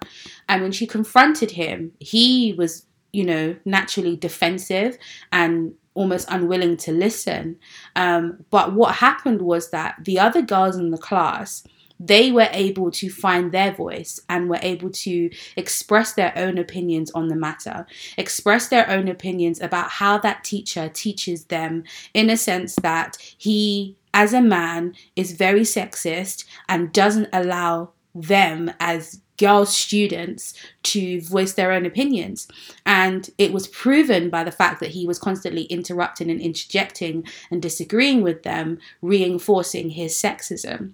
And 0.49 0.63
when 0.63 0.73
she 0.73 0.87
confronted 0.87 1.53
him 1.53 1.93
he 2.01 2.55
was 2.57 2.87
you 3.13 3.25
know 3.25 3.57
naturally 3.65 4.17
defensive 4.17 4.97
and 5.33 5.75
almost 5.95 6.27
unwilling 6.31 6.77
to 6.79 6.93
listen. 6.93 7.57
Um, 7.97 8.45
but 8.51 8.75
what 8.75 8.97
happened 8.97 9.43
was 9.43 9.71
that 9.71 9.97
the 10.05 10.19
other 10.19 10.43
girls 10.43 10.77
in 10.77 10.91
the 10.91 10.99
class, 10.99 11.65
they 11.99 12.33
were 12.33 12.49
able 12.53 12.91
to 12.93 13.11
find 13.11 13.53
their 13.53 13.73
voice 13.73 14.21
and 14.29 14.49
were 14.49 14.59
able 14.63 14.91
to 14.91 15.31
express 15.57 16.15
their 16.15 16.33
own 16.37 16.57
opinions 16.57 17.11
on 17.11 17.29
the 17.29 17.37
matter, 17.37 17.87
express 18.17 18.69
their 18.69 18.89
own 18.89 19.09
opinions 19.09 19.61
about 19.61 19.91
how 19.91 20.17
that 20.19 20.43
teacher 20.43 20.89
teaches 20.89 21.45
them 21.47 21.85
in 22.15 22.31
a 22.31 22.37
sense 22.37 22.75
that 22.77 23.19
he, 23.37 23.97
as 24.15 24.33
a 24.33 24.41
man, 24.41 24.95
is 25.15 25.33
very 25.33 25.61
sexist 25.63 26.47
and 26.69 26.93
doesn't 26.93 27.29
allow 27.33 27.91
them 28.15 28.73
as 28.81 29.21
girl 29.41 29.65
students 29.65 30.55
to 30.83 31.21
voice 31.23 31.55
their 31.55 31.73
own 31.73 31.87
opinions. 31.87 32.47
And 32.85 33.29
it 33.39 33.53
was 33.53 33.67
proven 33.67 34.29
by 34.29 34.45
the 34.45 34.53
fact 34.53 34.81
that 34.81 34.91
he 34.91 35.07
was 35.07 35.19
constantly 35.19 35.63
interrupting 35.65 36.31
and 36.31 36.41
interjecting 36.41 37.25
and 37.51 37.63
disagreeing 37.63 38.23
with 38.23 38.43
them, 38.43 38.79
reinforcing 39.01 39.91
his 39.91 40.15
sexism. 40.15 40.93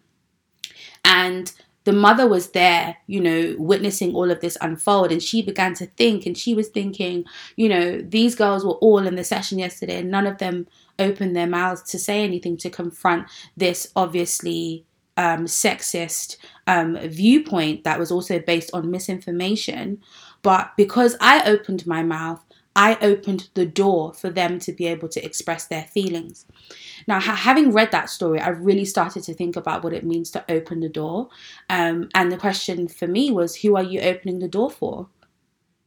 And 1.05 1.53
the 1.85 1.93
mother 1.93 2.27
was 2.27 2.51
there, 2.51 2.97
you 3.07 3.21
know, 3.21 3.55
witnessing 3.59 4.15
all 4.15 4.31
of 4.31 4.41
this 4.41 4.59
unfold, 4.61 5.13
and 5.13 5.23
she 5.23 5.41
began 5.41 5.73
to 5.75 5.87
think, 5.87 6.27
and 6.27 6.37
she 6.37 6.53
was 6.53 6.69
thinking, 6.69 7.25
you 7.55 7.69
know, 7.69 8.01
these 8.01 8.35
girls 8.35 8.65
were 8.65 8.73
all 8.73 9.07
in 9.07 9.15
the 9.15 9.23
session 9.23 9.61
yesterday, 9.61 10.01
and 10.01 10.11
none 10.11 10.27
of 10.27 10.39
them 10.39 10.67
opened 10.99 11.37
their 11.37 11.47
mouths 11.47 11.83
to 11.83 11.99
say 11.99 12.25
anything 12.25 12.57
to 12.57 12.71
confront 12.71 13.29
this 13.57 13.93
obviously 13.95 14.85
um, 15.17 15.47
sexist 15.47 16.37
um, 16.67 16.97
viewpoint 17.09 17.85
that 17.85 17.99
was 17.99 18.11
also 18.11 18.39
based 18.39 18.71
on 18.73 18.91
misinformation. 18.91 20.01
But 20.43 20.73
because 20.77 21.17
I 21.21 21.49
opened 21.49 21.87
my 21.87 22.03
mouth, 22.03 22.43
I 22.77 22.99
opened 23.01 23.49
the 23.55 23.65
door 23.65 24.13
for 24.13 24.29
them 24.29 24.59
to 24.61 24.73
be 24.73 24.87
able 24.87 25.09
to 25.09 25.25
express 25.25 25.67
their 25.67 25.85
feelings. 25.85 26.45
Now, 27.09 27.19
ha- 27.21 27.35
having 27.35 27.73
read 27.73 27.91
that 27.93 28.11
story, 28.11 28.39
I 28.39 28.51
really 28.51 28.85
started 28.85 29.23
to 29.25 29.35
think 29.35 29.57
about 29.57 29.83
what 29.83 29.95
it 29.95 30.05
means 30.05 30.31
to 30.33 30.45
open 30.51 30.81
the 30.81 30.91
door. 30.91 31.31
Um, 31.71 32.11
and 32.15 32.31
the 32.31 32.37
question 32.37 32.87
for 32.87 33.07
me 33.07 33.31
was 33.31 33.57
who 33.57 33.77
are 33.77 33.83
you 33.83 34.01
opening 34.01 34.41
the 34.41 34.49
door 34.49 34.71
for? 34.71 35.09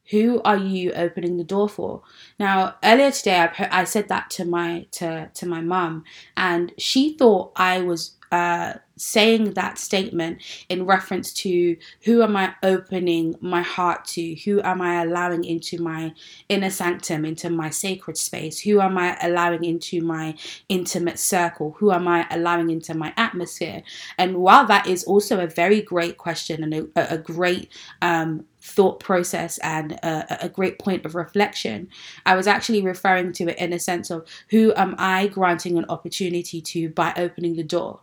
Who 0.10 0.42
are 0.44 0.58
you 0.58 0.92
opening 0.94 1.38
the 1.38 1.44
door 1.44 1.70
for 1.70 2.02
now 2.40 2.76
earlier 2.84 3.12
today 3.12 3.38
i, 3.40 3.82
I 3.82 3.84
said 3.84 4.08
that 4.10 4.30
to 4.32 4.46
my 4.46 4.88
to 4.92 5.30
to 5.34 5.46
my 5.46 5.62
mum 5.62 6.04
and 6.38 6.74
she 6.78 7.18
thought 7.18 7.52
i 7.56 7.82
was 7.82 8.18
uh, 8.32 8.74
saying 8.96 9.54
that 9.54 9.78
statement 9.78 10.42
in 10.68 10.86
reference 10.86 11.34
to 11.34 11.76
who 12.04 12.22
am 12.22 12.36
I 12.36 12.54
opening 12.62 13.36
my 13.40 13.62
heart 13.62 14.06
to? 14.10 14.36
Who 14.46 14.62
am 14.62 14.82
I 14.82 15.02
allowing 15.02 15.44
into 15.46 15.82
my 15.82 16.14
inner 16.48 16.70
sanctum, 16.70 17.26
into 17.26 17.50
my 17.50 17.70
sacred 17.70 18.18
space? 18.18 18.60
Who 18.60 18.82
am 18.82 18.98
I 18.98 19.18
allowing 19.22 19.64
into 19.64 20.02
my 20.02 20.36
intimate 20.68 21.18
circle? 21.18 21.76
Who 21.80 21.92
am 21.92 22.08
I 22.08 22.28
allowing 22.30 22.70
into 22.70 22.94
my 22.94 23.14
atmosphere? 23.18 23.82
And 24.18 24.38
while 24.38 24.68
that 24.68 24.86
is 24.86 25.04
also 25.06 25.40
a 25.40 25.48
very 25.48 25.82
great 25.82 26.18
question 26.18 26.64
and 26.64 26.92
a, 26.96 27.14
a 27.14 27.18
great 27.18 27.72
um, 28.02 28.46
thought 28.62 29.00
process 29.00 29.58
and 29.60 29.94
a, 29.94 30.46
a, 30.46 30.50
great 30.50 30.80
point 30.80 31.06
of 31.06 31.16
reflection. 31.16 31.88
I 32.26 32.36
was 32.36 32.46
actually 32.46 32.82
referring 32.82 33.32
to 33.34 33.50
it 33.50 33.58
in 33.58 33.72
a 33.72 33.80
sense 33.80 34.10
of 34.10 34.28
who 34.50 34.74
am 34.76 34.96
I 34.98 35.28
granting 35.28 35.78
an 35.78 35.86
opportunity 35.88 36.60
to 36.62 36.90
by 36.90 37.14
opening 37.16 37.56
the 37.56 37.64
door? 37.64 38.02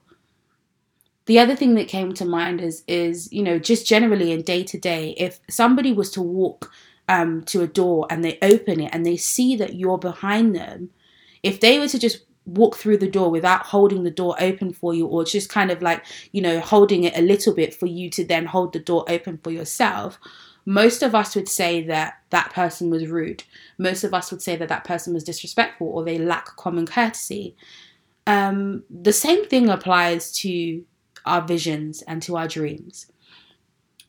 the 1.27 1.39
other 1.41 1.55
thing 1.55 1.75
that 1.75 1.89
came 1.89 2.15
to 2.15 2.25
mind 2.25 2.61
is 2.61 2.83
is 2.89 3.31
you 3.33 3.43
know 3.43 3.59
just 3.59 3.87
generally 3.87 4.33
in 4.33 4.43
day 4.43 4.63
to 4.65 4.79
day 4.79 5.15
if 5.19 5.41
somebody 5.51 5.93
was 5.93 6.11
to 6.11 6.23
walk 6.23 6.73
um, 7.09 7.43
to 7.45 7.63
a 7.63 7.69
door 7.69 8.07
and 8.11 8.25
they 8.25 8.39
open 8.43 8.81
it 8.81 8.91
and 8.93 9.07
they 9.07 9.17
see 9.17 9.55
that 9.57 9.75
you're 9.75 9.99
behind 9.99 10.57
them 10.57 10.91
if 11.43 11.61
they 11.61 11.79
were 11.79 11.87
to 11.87 11.99
just 11.99 12.25
walk 12.47 12.77
through 12.77 12.97
the 12.97 13.11
door 13.11 13.31
without 13.31 13.67
holding 13.67 14.05
the 14.05 14.11
door 14.11 14.35
open 14.41 14.73
for 14.73 14.95
you 14.95 15.07
or 15.07 15.25
just 15.25 15.49
kind 15.49 15.71
of 15.71 15.83
like 15.83 16.05
you 16.33 16.41
know 16.41 16.61
holding 16.61 17.05
it 17.05 17.17
a 17.17 17.23
little 17.23 17.55
bit 17.55 17.75
for 17.75 17.87
you 17.87 18.09
to 18.11 18.25
then 18.25 18.47
hold 18.47 18.73
the 18.73 18.79
door 18.79 19.05
open 19.09 19.39
for 19.43 19.51
yourself 19.51 20.19
most 20.67 21.03
of 21.03 21.15
us 21.15 21.35
would 21.35 21.49
say 21.49 21.83
that 21.83 22.19
that 22.31 22.53
person 22.53 22.91
was 22.91 23.07
rude 23.07 23.45
most 23.79 24.05
of 24.05 24.13
us 24.13 24.31
would 24.31 24.43
say 24.43 24.57
that 24.57 24.69
that 24.69 24.85
person 24.85 25.15
was 25.15 25.25
disrespectful 25.25 25.87
or 25.87 26.05
they 26.05 26.19
lack 26.19 26.55
common 26.57 26.87
courtesy 26.87 27.57
um, 28.27 28.83
the 28.91 29.13
same 29.13 29.47
thing 29.47 29.69
applies 29.69 30.33
to 30.39 30.85
our 31.25 31.43
visions 31.43 32.03
and 32.03 32.23
to 32.23 32.37
our 32.37 32.49
dreams. 32.49 33.11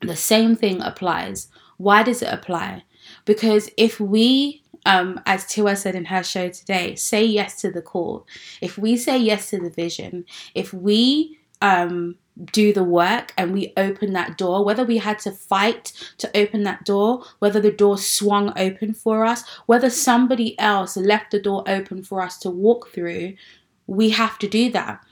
The 0.02 0.16
same 0.16 0.56
thing 0.56 0.82
applies. 0.82 1.48
Why 1.78 2.04
does 2.04 2.22
it 2.22 2.34
apply? 2.34 2.84
Because 3.26 3.70
if 3.78 4.00
we, 4.00 4.64
um, 4.86 5.20
as 5.26 5.46
Tiwa 5.46 5.78
said 5.78 5.96
in 5.96 6.06
her 6.06 6.24
show 6.24 6.50
today, 6.50 6.96
say 6.96 7.24
yes 7.26 7.62
to 7.62 7.72
the 7.72 7.82
call, 7.82 8.26
if 8.62 8.78
we 8.78 8.98
say 8.98 9.18
yes 9.18 9.50
to 9.52 9.60
the 9.60 9.70
vision, 9.70 10.26
if 10.56 10.74
we 10.74 11.40
um, 11.62 12.16
do 12.46 12.72
the 12.72 12.84
work 12.84 13.34
and 13.38 13.54
we 13.54 13.74
open 13.78 14.14
that 14.14 14.38
door, 14.38 14.64
whether 14.64 14.84
we 14.84 14.98
had 14.98 15.20
to 15.20 15.32
fight 15.32 15.92
to 16.18 16.30
open 16.38 16.64
that 16.64 16.86
door, 16.86 17.24
whether 17.40 17.60
the 17.60 17.72
door 17.72 17.98
swung 17.98 18.54
open 18.58 18.94
for 18.94 19.26
us, 19.26 19.44
whether 19.66 19.90
somebody 19.90 20.58
else 20.60 20.96
left 20.98 21.32
the 21.32 21.40
door 21.40 21.64
open 21.68 22.04
for 22.04 22.22
us 22.22 22.38
to 22.40 22.50
walk 22.50 22.90
through, 22.90 23.34
we 23.88 24.10
have 24.10 24.38
to 24.40 24.48
do 24.48 24.72
that. 24.72 25.04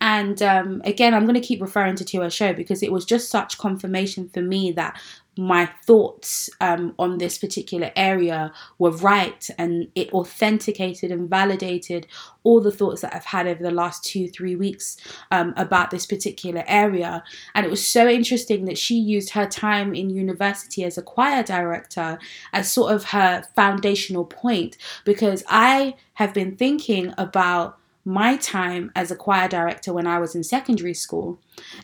And 0.00 0.42
um, 0.42 0.82
again, 0.84 1.14
I'm 1.14 1.24
going 1.24 1.40
to 1.40 1.46
keep 1.46 1.62
referring 1.62 1.96
to 1.96 2.04
Tiwa 2.04 2.30
show 2.30 2.52
because 2.52 2.82
it 2.82 2.92
was 2.92 3.04
just 3.04 3.30
such 3.30 3.58
confirmation 3.58 4.28
for 4.28 4.42
me 4.42 4.72
that 4.72 5.00
my 5.36 5.66
thoughts 5.84 6.48
um, 6.60 6.94
on 6.98 7.18
this 7.18 7.38
particular 7.38 7.90
area 7.96 8.52
were 8.78 8.90
right 8.90 9.48
and 9.58 9.88
it 9.94 10.12
authenticated 10.12 11.10
and 11.10 11.28
validated 11.28 12.06
all 12.44 12.60
the 12.60 12.70
thoughts 12.70 13.00
that 13.00 13.14
I've 13.14 13.24
had 13.24 13.46
over 13.46 13.62
the 13.62 13.70
last 13.70 14.04
two, 14.04 14.28
three 14.28 14.54
weeks 14.54 14.96
um, 15.30 15.54
about 15.56 15.90
this 15.90 16.06
particular 16.06 16.62
area. 16.66 17.24
And 17.54 17.66
it 17.66 17.70
was 17.70 17.84
so 17.84 18.08
interesting 18.08 18.66
that 18.66 18.78
she 18.78 18.96
used 18.96 19.30
her 19.30 19.46
time 19.46 19.94
in 19.94 20.10
university 20.10 20.84
as 20.84 20.98
a 20.98 21.02
choir 21.02 21.42
director 21.42 22.18
as 22.52 22.70
sort 22.70 22.92
of 22.92 23.04
her 23.04 23.44
foundational 23.56 24.24
point 24.24 24.76
because 25.04 25.42
I 25.48 25.94
have 26.14 26.34
been 26.34 26.56
thinking 26.56 27.12
about 27.18 27.78
my 28.04 28.36
time 28.36 28.92
as 28.94 29.10
a 29.10 29.16
choir 29.16 29.48
director 29.48 29.92
when 29.92 30.06
I 30.06 30.18
was 30.18 30.34
in 30.34 30.44
secondary 30.44 30.94
school. 30.94 31.38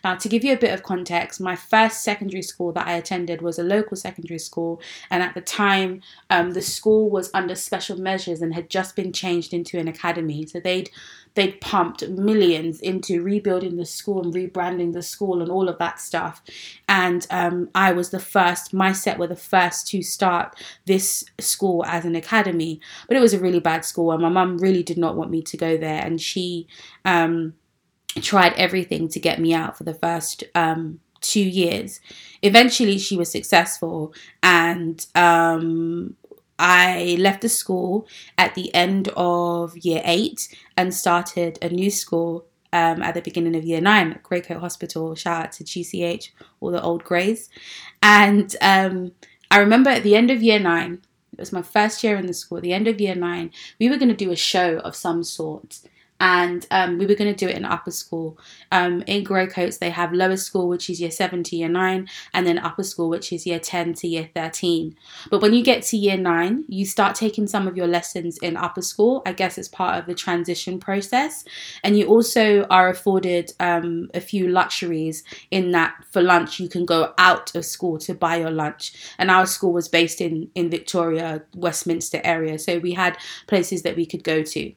Now, 0.05 0.15
to 0.17 0.29
give 0.29 0.45
you 0.45 0.53
a 0.53 0.59
bit 0.59 0.75
of 0.75 0.83
context, 0.83 1.41
my 1.41 1.57
first 1.57 2.03
secondary 2.03 2.43
school 2.43 2.73
that 2.73 2.87
I 2.87 2.93
attended 2.93 3.43
was 3.43 3.59
a 3.59 3.63
local 3.63 3.97
secondary 3.97 4.39
school, 4.39 4.81
and 5.11 5.23
at 5.23 5.35
the 5.35 5.41
time, 5.41 6.03
um, 6.29 6.53
the 6.53 6.63
school 6.63 7.11
was 7.11 7.31
under 7.35 7.55
special 7.55 8.01
measures 8.01 8.43
and 8.43 8.55
had 8.55 8.71
just 8.71 8.97
been 8.97 9.13
changed 9.13 9.53
into 9.53 9.79
an 9.79 9.89
academy. 9.89 10.47
So 10.47 10.61
they'd 10.61 10.91
they'd 11.35 11.61
pumped 11.61 12.09
millions 12.09 12.81
into 12.81 13.23
rebuilding 13.23 13.77
the 13.77 13.87
school 13.87 14.23
and 14.23 14.35
rebranding 14.35 14.93
the 14.93 15.03
school 15.03 15.41
and 15.41 15.51
all 15.51 15.69
of 15.69 15.79
that 15.79 16.01
stuff. 16.01 16.43
And 16.89 17.27
um, 17.31 17.69
I 17.75 17.93
was 17.93 18.11
the 18.11 18.19
first, 18.19 18.75
my 18.75 18.93
set 18.93 19.19
were 19.19 19.29
the 19.29 19.37
first 19.37 19.87
to 19.89 20.03
start 20.03 20.57
this 20.87 21.25
school 21.39 21.85
as 21.87 22.05
an 22.05 22.17
academy. 22.17 22.81
But 23.07 23.17
it 23.17 23.21
was 23.21 23.35
a 23.35 23.39
really 23.39 23.61
bad 23.61 23.85
school, 23.85 24.11
and 24.11 24.23
my 24.23 24.29
mum 24.29 24.59
really 24.59 24.83
did 24.83 24.99
not 24.99 25.17
want 25.17 25.31
me 25.31 25.43
to 25.43 25.57
go 25.57 25.77
there. 25.77 26.03
And 26.03 26.21
she 26.21 26.67
um, 27.05 27.55
tried 28.17 28.55
everything 28.55 29.09
to 29.09 29.21
get 29.21 29.41
me 29.41 29.55
out 29.55 29.77
for 29.79 29.85
the 29.85 29.95
first 29.95 30.45
um, 30.55 31.01
two 31.21 31.41
years. 31.41 32.01
Eventually, 32.43 32.99
she 32.99 33.17
was 33.17 33.31
successful, 33.31 34.13
and 34.43 35.07
um, 35.15 36.17
I 36.59 37.17
left 37.19 37.43
the 37.43 37.49
school 37.49 38.07
at 38.37 38.55
the 38.55 38.75
end 38.75 39.09
of 39.17 39.77
year 39.79 40.03
eight 40.05 40.55
and 40.77 40.95
started 40.95 41.59
a 41.63 41.69
new 41.69 41.91
school 41.91 42.47
um, 42.73 43.03
at 43.03 43.15
the 43.15 43.23
beginning 43.23 43.57
of 43.57 43.65
year 43.65 43.81
nine 43.81 44.13
at 44.13 44.23
Greycoat 44.23 44.61
Hospital. 44.61 45.15
Shout 45.15 45.45
out 45.47 45.53
to 45.53 45.65
GCH, 45.65 46.31
all 46.61 46.71
the 46.71 46.83
old 46.83 47.05
greys. 47.05 47.49
And 48.03 48.55
um, 48.61 49.13
I 49.51 49.59
remember 49.59 49.91
at 49.91 50.03
the 50.03 50.17
end 50.17 50.31
of 50.31 50.43
year 50.43 50.59
nine, 50.59 51.01
it 51.33 51.39
was 51.39 51.53
my 51.53 51.63
first 51.63 52.05
year 52.05 52.17
in 52.17 52.27
the 52.27 52.35
school, 52.35 52.59
at 52.59 52.63
the 52.63 52.75
end 52.75 52.87
of 52.89 53.01
year 53.01 53.15
nine, 53.15 53.51
we 53.79 53.89
were 53.89 53.97
going 53.97 54.09
to 54.09 54.15
do 54.15 54.31
a 54.31 54.37
show 54.37 54.79
of 54.79 54.95
some 54.95 55.23
sort 55.23 55.81
and 56.21 56.67
um, 56.71 56.99
we 56.99 57.07
were 57.07 57.15
going 57.15 57.35
to 57.35 57.47
do 57.47 57.51
it 57.51 57.57
in 57.57 57.65
upper 57.65 57.91
school. 57.91 58.39
Um, 58.71 59.03
in 59.07 59.25
Greycoats, 59.25 59.79
they 59.79 59.91
have 59.91 60.13
lower 60.13 60.37
school, 60.37 60.69
which 60.69 60.91
is 60.91 61.01
year 61.01 61.11
7 61.11 61.43
to 61.45 61.57
year 61.57 61.69
9, 61.69 62.09
and 62.35 62.47
then 62.47 62.59
upper 62.59 62.83
school, 62.83 63.09
which 63.09 63.33
is 63.33 63.47
year 63.47 63.59
10 63.59 63.95
to 63.95 64.07
year 64.07 64.29
13. 64.35 64.95
But 65.31 65.41
when 65.41 65.55
you 65.55 65.65
get 65.65 65.83
to 65.85 65.97
year 65.97 66.19
9, 66.19 66.65
you 66.69 66.85
start 66.85 67.15
taking 67.17 67.47
some 67.47 67.67
of 67.67 67.77
your 67.77 67.87
lessons 67.87 68.37
in 68.39 68.57
upper 68.57 68.83
school. 68.83 69.23
I 69.25 69.33
guess 69.33 69.57
it's 69.57 69.69
part 69.69 69.99
of 69.99 70.07
the 70.07 70.15
transition 70.15 70.79
process. 70.79 71.45
And 71.83 71.99
you 71.99 72.07
also 72.07 72.65
are 72.65 72.91
afforded 72.91 73.53
um, 73.59 74.11
a 74.13 74.21
few 74.21 74.49
luxuries 74.49 75.25
in 75.51 75.71
that 75.71 75.95
for 76.11 76.21
lunch, 76.21 76.61
you 76.61 76.69
can 76.69 76.85
go 76.85 77.15
out 77.17 77.55
of 77.55 77.65
school 77.65 77.99
to 77.99 78.15
buy 78.15 78.37
your 78.37 78.51
lunch. 78.51 78.93
And 79.19 79.31
our 79.31 79.47
school 79.47 79.73
was 79.73 79.89
based 79.89 80.21
in, 80.21 80.51
in 80.55 80.69
Victoria, 80.69 81.43
Westminster 81.55 82.21
area. 82.25 82.59
So 82.59 82.79
we 82.79 82.93
had 82.93 83.17
places 83.47 83.83
that 83.83 83.97
we 83.97 84.05
could 84.05 84.23
go 84.23 84.43
to. 84.43 84.73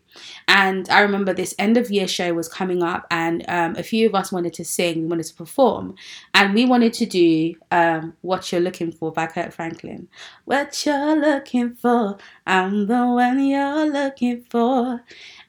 And 0.47 0.89
I 0.89 1.01
remember 1.01 1.33
this 1.33 1.55
end 1.57 1.77
of 1.77 1.91
year 1.91 2.07
show 2.07 2.33
was 2.33 2.47
coming 2.47 2.83
up, 2.83 3.05
and 3.09 3.43
um, 3.47 3.75
a 3.75 3.83
few 3.83 4.07
of 4.07 4.15
us 4.15 4.31
wanted 4.31 4.53
to 4.53 4.65
sing, 4.65 5.09
wanted 5.09 5.25
to 5.25 5.33
perform, 5.33 5.95
and 6.33 6.53
we 6.53 6.65
wanted 6.65 6.93
to 6.93 7.05
do 7.05 7.55
um, 7.71 8.15
What 8.21 8.51
You're 8.51 8.61
Looking 8.61 8.91
For 8.91 9.11
by 9.11 9.27
Kirk 9.27 9.51
Franklin. 9.51 10.07
What 10.45 10.85
you're 10.85 11.15
looking 11.19 11.75
for, 11.75 12.17
I'm 12.45 12.87
the 12.87 13.05
one 13.05 13.45
you're 13.45 13.85
looking 13.85 14.43
for. 14.49 15.03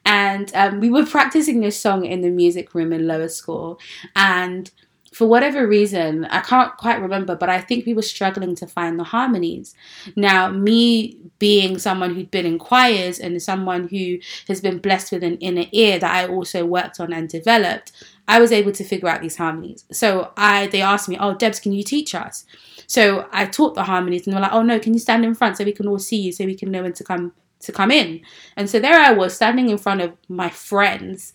And 0.05 0.53
um, 0.55 0.79
we 0.79 0.89
were 0.89 1.05
practicing 1.05 1.61
this 1.61 1.79
song 1.79 2.05
in 2.05 2.21
the 2.21 2.29
music 2.29 2.75
room 2.75 2.93
in 2.93 3.07
lower 3.07 3.29
school, 3.29 3.79
and 4.15 4.71
for 5.15 5.27
whatever 5.27 5.65
reason, 5.65 6.25
I 6.25 6.41
can't 6.41 6.75
quite 6.75 6.99
remember, 6.99 7.37
but 7.37 7.47
I 7.47 7.61
think 7.61 7.85
we 7.85 7.93
were 7.93 8.01
struggling 8.01 8.53
to 8.55 8.67
find 8.67 8.99
the 8.99 9.05
harmonies. 9.05 9.73
Now, 10.17 10.49
me 10.49 11.17
being 11.39 11.77
someone 11.77 12.13
who'd 12.13 12.31
been 12.31 12.45
in 12.45 12.59
choirs 12.59 13.17
and 13.17 13.41
someone 13.41 13.87
who 13.87 14.17
has 14.49 14.59
been 14.59 14.79
blessed 14.79 15.13
with 15.13 15.23
an 15.23 15.37
inner 15.37 15.67
ear 15.71 15.99
that 15.99 16.13
I 16.13 16.27
also 16.27 16.65
worked 16.65 16.99
on 16.99 17.13
and 17.13 17.29
developed, 17.29 17.93
I 18.27 18.41
was 18.41 18.51
able 18.51 18.73
to 18.73 18.83
figure 18.83 19.07
out 19.07 19.21
these 19.21 19.37
harmonies. 19.37 19.85
So 19.89 20.33
I 20.35 20.67
they 20.67 20.81
asked 20.81 21.07
me, 21.07 21.15
"Oh, 21.17 21.33
Debs, 21.33 21.61
can 21.61 21.71
you 21.71 21.83
teach 21.83 22.13
us?" 22.13 22.43
So 22.85 23.29
I 23.31 23.45
taught 23.45 23.75
the 23.75 23.83
harmonies, 23.83 24.27
and 24.27 24.33
they 24.33 24.37
were 24.37 24.41
like, 24.41 24.53
"Oh 24.53 24.63
no, 24.63 24.79
can 24.79 24.91
you 24.91 24.99
stand 24.99 25.23
in 25.23 25.33
front 25.33 25.55
so 25.55 25.63
we 25.63 25.71
can 25.71 25.87
all 25.87 25.99
see 25.99 26.17
you, 26.17 26.33
so 26.33 26.43
we 26.43 26.55
can 26.55 26.71
know 26.71 26.83
when 26.83 26.91
to 26.91 27.05
come 27.05 27.31
to 27.61 27.71
come 27.71 27.89
in?" 27.89 28.19
And 28.57 28.69
so 28.69 28.79
there 28.79 28.99
I 28.99 29.13
was 29.13 29.33
standing 29.33 29.69
in 29.69 29.77
front 29.77 30.01
of 30.01 30.11
my 30.27 30.49
friends 30.49 31.31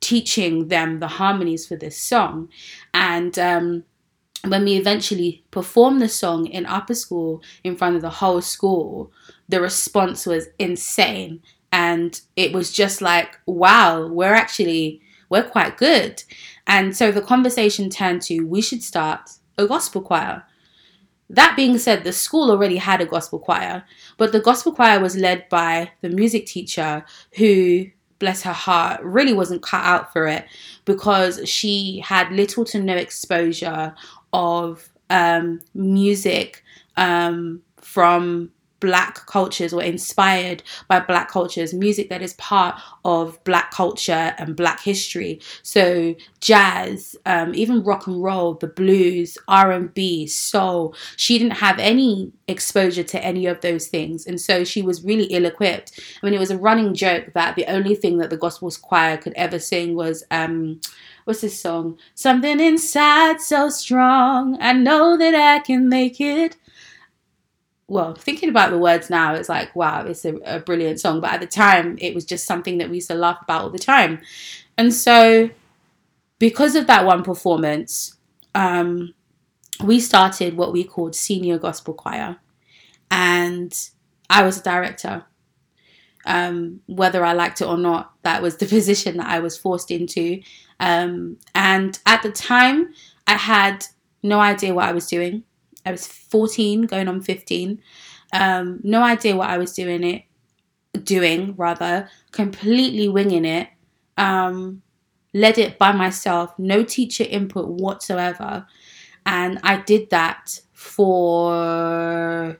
teaching 0.00 0.68
them 0.68 1.00
the 1.00 1.08
harmonies 1.08 1.66
for 1.66 1.76
this 1.76 1.98
song. 1.98 2.48
And 2.92 3.38
um, 3.38 3.84
when 4.44 4.64
we 4.64 4.76
eventually 4.76 5.44
performed 5.50 6.00
the 6.00 6.08
song 6.08 6.46
in 6.46 6.66
upper 6.66 6.94
school 6.94 7.42
in 7.64 7.76
front 7.76 7.96
of 7.96 8.02
the 8.02 8.10
whole 8.10 8.40
school, 8.42 9.12
the 9.48 9.60
response 9.60 10.26
was 10.26 10.48
insane. 10.58 11.42
And 11.72 12.20
it 12.36 12.52
was 12.52 12.72
just 12.72 13.02
like, 13.02 13.38
wow, 13.46 14.06
we're 14.06 14.34
actually, 14.34 15.00
we're 15.28 15.48
quite 15.48 15.76
good. 15.76 16.22
And 16.66 16.96
so 16.96 17.12
the 17.12 17.20
conversation 17.20 17.90
turned 17.90 18.22
to, 18.22 18.42
we 18.42 18.60
should 18.62 18.82
start 18.82 19.30
a 19.58 19.66
gospel 19.66 20.02
choir. 20.02 20.44
That 21.28 21.56
being 21.56 21.78
said, 21.78 22.04
the 22.04 22.12
school 22.12 22.50
already 22.50 22.76
had 22.76 23.00
a 23.00 23.06
gospel 23.06 23.40
choir, 23.40 23.84
but 24.16 24.30
the 24.30 24.40
gospel 24.40 24.72
choir 24.72 25.00
was 25.00 25.16
led 25.16 25.48
by 25.48 25.90
the 26.00 26.08
music 26.08 26.46
teacher 26.46 27.04
who 27.36 27.86
bless 28.18 28.42
her 28.42 28.52
heart, 28.52 29.02
really 29.02 29.32
wasn't 29.32 29.62
cut 29.62 29.84
out 29.84 30.12
for 30.12 30.26
it 30.26 30.46
because 30.84 31.46
she 31.48 32.02
had 32.04 32.32
little 32.32 32.64
to 32.66 32.80
no 32.80 32.94
exposure 32.94 33.94
of 34.32 34.88
um, 35.10 35.60
music 35.74 36.62
um, 36.96 37.62
from 37.76 38.50
black 38.86 39.26
cultures 39.26 39.72
or 39.72 39.82
inspired 39.82 40.62
by 40.86 41.00
black 41.00 41.28
cultures 41.28 41.74
music 41.74 42.08
that 42.08 42.22
is 42.22 42.34
part 42.34 42.80
of 43.04 43.42
black 43.42 43.72
culture 43.72 44.32
and 44.38 44.54
black 44.54 44.80
history. 44.80 45.40
So 45.64 46.14
jazz 46.40 47.16
um, 47.26 47.52
even 47.56 47.82
rock 47.82 48.06
and 48.06 48.22
roll 48.22 48.54
the 48.54 48.68
blues 48.68 49.36
r&b 49.48 50.28
soul 50.28 50.94
she 51.16 51.36
didn't 51.36 51.56
have 51.56 51.78
any 51.80 52.30
exposure 52.46 53.02
to 53.02 53.24
any 53.24 53.46
of 53.46 53.60
those 53.60 53.88
things. 53.88 54.24
And 54.24 54.40
so 54.40 54.62
she 54.62 54.80
was 54.82 55.02
really 55.02 55.24
ill-equipped. 55.24 55.98
I 56.22 56.26
mean 56.26 56.34
it 56.34 56.38
was 56.38 56.52
a 56.52 56.58
running 56.58 56.94
joke 56.94 57.32
that 57.34 57.56
the 57.56 57.66
only 57.66 57.96
thing 57.96 58.18
that 58.18 58.30
the 58.30 58.36
gospels 58.36 58.76
choir 58.76 59.16
could 59.16 59.34
ever 59.34 59.58
sing 59.58 59.96
was 59.96 60.22
um, 60.30 60.80
what's 61.24 61.40
this 61.40 61.60
song? 61.60 61.98
Something 62.14 62.60
inside 62.60 63.40
so 63.40 63.68
strong. 63.68 64.56
I 64.60 64.72
know 64.72 65.16
that 65.16 65.34
i 65.34 65.58
can 65.58 65.88
make 65.88 66.20
it 66.20 66.56
well, 67.88 68.14
thinking 68.14 68.48
about 68.48 68.70
the 68.70 68.78
words 68.78 69.10
now, 69.10 69.34
it's 69.34 69.48
like, 69.48 69.74
wow, 69.76 70.04
it's 70.04 70.24
a, 70.24 70.34
a, 70.44 70.58
brilliant 70.58 71.00
song. 71.00 71.20
But 71.20 71.32
at 71.32 71.40
the 71.40 71.46
time, 71.46 71.96
it 72.00 72.14
was 72.14 72.24
just 72.24 72.44
something 72.44 72.78
that 72.78 72.90
we 72.90 72.96
used 72.96 73.08
to 73.08 73.14
laugh 73.14 73.38
about 73.42 73.62
all 73.62 73.70
the 73.70 73.78
time. 73.78 74.20
And 74.76 74.92
so, 74.92 75.50
because 76.38 76.74
of 76.74 76.88
that 76.88 77.04
one 77.04 77.22
performance, 77.22 78.16
um, 78.54 79.14
we 79.82 80.00
started 80.00 80.56
what 80.56 80.72
we 80.72 80.82
called 80.82 81.14
Senior 81.14 81.58
Gospel 81.58 81.94
Choir. 81.94 82.38
And 83.10 83.72
I 84.28 84.42
was 84.42 84.58
a 84.58 84.62
director. 84.62 85.24
Um, 86.24 86.80
whether 86.86 87.24
I 87.24 87.34
liked 87.34 87.60
it 87.60 87.68
or 87.68 87.78
not, 87.78 88.14
that 88.22 88.42
was 88.42 88.56
the 88.56 88.66
position 88.76 89.18
that 89.18 89.28
I 89.28 89.38
was 89.38 89.56
forced 89.56 89.92
into. 89.92 90.40
Um, 90.80 91.38
and 91.54 91.98
at 92.04 92.22
the 92.22 92.32
time, 92.32 92.92
I 93.28 93.34
had 93.34 93.86
no 94.24 94.40
idea 94.40 94.74
what 94.74 94.86
I 94.88 94.92
was 94.92 95.06
doing. 95.06 95.44
I 95.86 95.92
was 95.92 96.06
14, 96.06 96.82
going 96.82 97.08
on 97.08 97.22
15. 97.22 97.80
Um, 98.32 98.80
no 98.82 99.02
idea 99.02 99.36
what 99.36 99.48
I 99.48 99.56
was 99.56 99.72
doing 99.72 100.02
it, 100.02 100.24
doing 101.04 101.54
rather, 101.56 102.10
completely 102.32 103.08
winging 103.08 103.44
it. 103.44 103.68
Um, 104.18 104.82
led 105.32 105.58
it 105.58 105.78
by 105.78 105.92
myself, 105.92 106.58
no 106.58 106.82
teacher 106.82 107.24
input 107.24 107.68
whatsoever. 107.68 108.66
And 109.24 109.60
I 109.62 109.78
did 109.78 110.10
that 110.10 110.60
for 110.72 112.58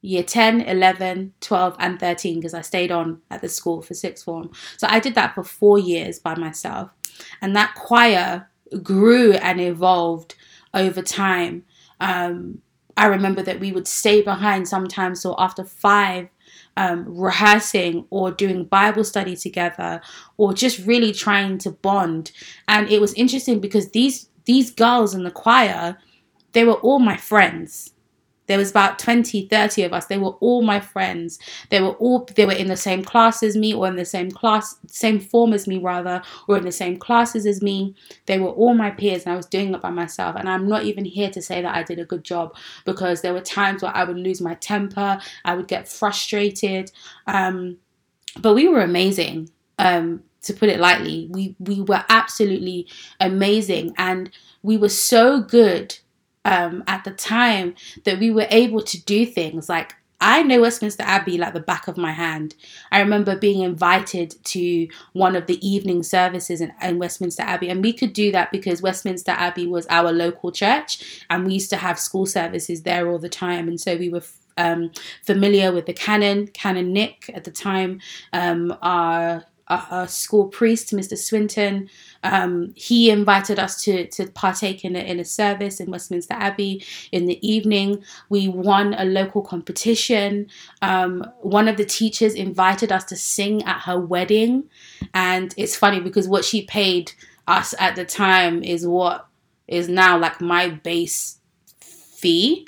year 0.00 0.22
10, 0.22 0.60
11, 0.60 1.34
12, 1.40 1.76
and 1.78 1.98
13 1.98 2.36
because 2.36 2.54
I 2.54 2.60
stayed 2.60 2.92
on 2.92 3.20
at 3.30 3.40
the 3.42 3.48
school 3.48 3.82
for 3.82 3.94
sixth 3.94 4.24
form. 4.24 4.52
So 4.76 4.86
I 4.88 5.00
did 5.00 5.14
that 5.16 5.34
for 5.34 5.42
four 5.42 5.78
years 5.78 6.18
by 6.18 6.36
myself. 6.36 6.90
And 7.42 7.56
that 7.56 7.74
choir 7.74 8.48
grew 8.82 9.32
and 9.32 9.60
evolved 9.60 10.34
over 10.72 11.02
time. 11.02 11.64
Um, 12.00 12.62
I 12.96 13.06
remember 13.06 13.42
that 13.42 13.60
we 13.60 13.72
would 13.72 13.86
stay 13.86 14.22
behind 14.22 14.68
sometimes, 14.68 15.20
so 15.20 15.34
after 15.38 15.64
five, 15.64 16.28
um, 16.76 17.04
rehearsing 17.06 18.06
or 18.10 18.30
doing 18.30 18.64
Bible 18.64 19.04
study 19.04 19.36
together, 19.36 20.00
or 20.36 20.54
just 20.54 20.86
really 20.86 21.12
trying 21.12 21.58
to 21.58 21.70
bond. 21.70 22.32
And 22.68 22.88
it 22.88 23.00
was 23.00 23.12
interesting 23.14 23.60
because 23.60 23.90
these 23.90 24.28
these 24.44 24.70
girls 24.70 25.14
in 25.14 25.24
the 25.24 25.30
choir, 25.30 25.98
they 26.52 26.64
were 26.64 26.74
all 26.74 27.00
my 27.00 27.16
friends. 27.16 27.92
There 28.46 28.58
was 28.58 28.70
about 28.70 28.98
20, 28.98 29.48
30 29.48 29.82
of 29.82 29.92
us. 29.92 30.06
They 30.06 30.18
were 30.18 30.36
all 30.40 30.62
my 30.62 30.80
friends. 30.80 31.38
They 31.70 31.80
were 31.80 31.92
all 31.92 32.28
they 32.34 32.46
were 32.46 32.52
in 32.52 32.68
the 32.68 32.76
same 32.76 33.04
class 33.04 33.42
as 33.42 33.56
me 33.56 33.74
or 33.74 33.86
in 33.86 33.96
the 33.96 34.04
same 34.04 34.30
class 34.30 34.76
same 34.86 35.20
form 35.20 35.52
as 35.52 35.66
me 35.66 35.78
rather 35.78 36.22
or 36.48 36.56
in 36.56 36.64
the 36.64 36.72
same 36.72 36.96
classes 36.96 37.46
as 37.46 37.62
me. 37.62 37.94
They 38.26 38.38
were 38.38 38.50
all 38.50 38.74
my 38.74 38.90
peers 38.90 39.24
and 39.24 39.32
I 39.32 39.36
was 39.36 39.46
doing 39.46 39.74
it 39.74 39.82
by 39.82 39.90
myself. 39.90 40.36
And 40.36 40.48
I'm 40.48 40.68
not 40.68 40.84
even 40.84 41.04
here 41.04 41.30
to 41.30 41.42
say 41.42 41.62
that 41.62 41.74
I 41.74 41.82
did 41.82 41.98
a 41.98 42.04
good 42.04 42.24
job 42.24 42.56
because 42.84 43.22
there 43.22 43.34
were 43.34 43.40
times 43.40 43.82
where 43.82 43.96
I 43.96 44.04
would 44.04 44.18
lose 44.18 44.40
my 44.40 44.54
temper, 44.54 45.18
I 45.44 45.54
would 45.54 45.68
get 45.68 45.88
frustrated. 45.88 46.92
Um, 47.26 47.78
but 48.38 48.54
we 48.54 48.68
were 48.68 48.82
amazing. 48.82 49.50
Um, 49.78 50.22
to 50.42 50.54
put 50.54 50.68
it 50.68 50.78
lightly, 50.78 51.28
we 51.30 51.56
we 51.58 51.80
were 51.80 52.04
absolutely 52.08 52.86
amazing 53.20 53.92
and 53.98 54.30
we 54.62 54.76
were 54.76 54.88
so 54.88 55.40
good 55.40 55.98
um, 56.46 56.84
at 56.86 57.02
the 57.04 57.10
time 57.10 57.74
that 58.04 58.20
we 58.20 58.30
were 58.30 58.46
able 58.50 58.80
to 58.80 59.04
do 59.04 59.26
things 59.26 59.68
like 59.68 59.94
I 60.18 60.42
know 60.42 60.62
Westminster 60.62 61.02
Abbey 61.02 61.36
like 61.36 61.52
the 61.52 61.60
back 61.60 61.88
of 61.88 61.98
my 61.98 62.12
hand. 62.12 62.54
I 62.90 63.00
remember 63.00 63.36
being 63.36 63.62
invited 63.62 64.34
to 64.44 64.88
one 65.12 65.36
of 65.36 65.46
the 65.46 65.58
evening 65.66 66.02
services 66.02 66.62
in, 66.62 66.72
in, 66.80 66.98
Westminster 66.98 67.42
Abbey, 67.42 67.68
and 67.68 67.82
we 67.82 67.92
could 67.92 68.14
do 68.14 68.32
that 68.32 68.50
because 68.50 68.80
Westminster 68.80 69.32
Abbey 69.32 69.66
was 69.66 69.86
our 69.88 70.12
local 70.12 70.52
church, 70.52 71.22
and 71.28 71.44
we 71.44 71.54
used 71.54 71.68
to 71.68 71.76
have 71.76 71.98
school 71.98 72.24
services 72.24 72.82
there 72.82 73.10
all 73.10 73.18
the 73.18 73.28
time, 73.28 73.68
and 73.68 73.80
so 73.80 73.96
we 73.96 74.08
were. 74.08 74.22
Um, 74.58 74.90
familiar 75.22 75.70
with 75.70 75.84
the 75.84 75.92
canon, 75.92 76.46
Canon 76.46 76.90
Nick 76.90 77.30
at 77.34 77.44
the 77.44 77.50
time, 77.50 78.00
um, 78.32 78.74
our 78.80 79.44
a, 79.68 80.06
school 80.08 80.48
priest, 80.48 80.94
Mr. 80.94 81.16
Swinton. 81.18 81.88
Um, 82.22 82.72
he 82.76 83.10
invited 83.10 83.58
us 83.58 83.82
to, 83.84 84.06
to 84.08 84.26
partake 84.28 84.84
in 84.84 84.96
a, 84.96 85.00
in 85.00 85.20
a 85.20 85.24
service 85.24 85.80
in 85.80 85.90
Westminster 85.90 86.34
Abbey 86.34 86.84
in 87.12 87.26
the 87.26 87.46
evening. 87.46 88.02
We 88.28 88.48
won 88.48 88.94
a 88.94 89.04
local 89.04 89.42
competition. 89.42 90.48
Um, 90.82 91.24
one 91.40 91.68
of 91.68 91.76
the 91.76 91.84
teachers 91.84 92.34
invited 92.34 92.92
us 92.92 93.04
to 93.04 93.16
sing 93.16 93.62
at 93.64 93.80
her 93.82 93.98
wedding. 93.98 94.64
And 95.14 95.54
it's 95.56 95.76
funny 95.76 96.00
because 96.00 96.28
what 96.28 96.44
she 96.44 96.62
paid 96.64 97.12
us 97.46 97.74
at 97.78 97.96
the 97.96 98.04
time 98.04 98.62
is 98.62 98.86
what 98.86 99.26
is 99.68 99.88
now 99.88 100.18
like 100.18 100.40
my 100.40 100.68
base 100.68 101.38
fee 101.80 102.66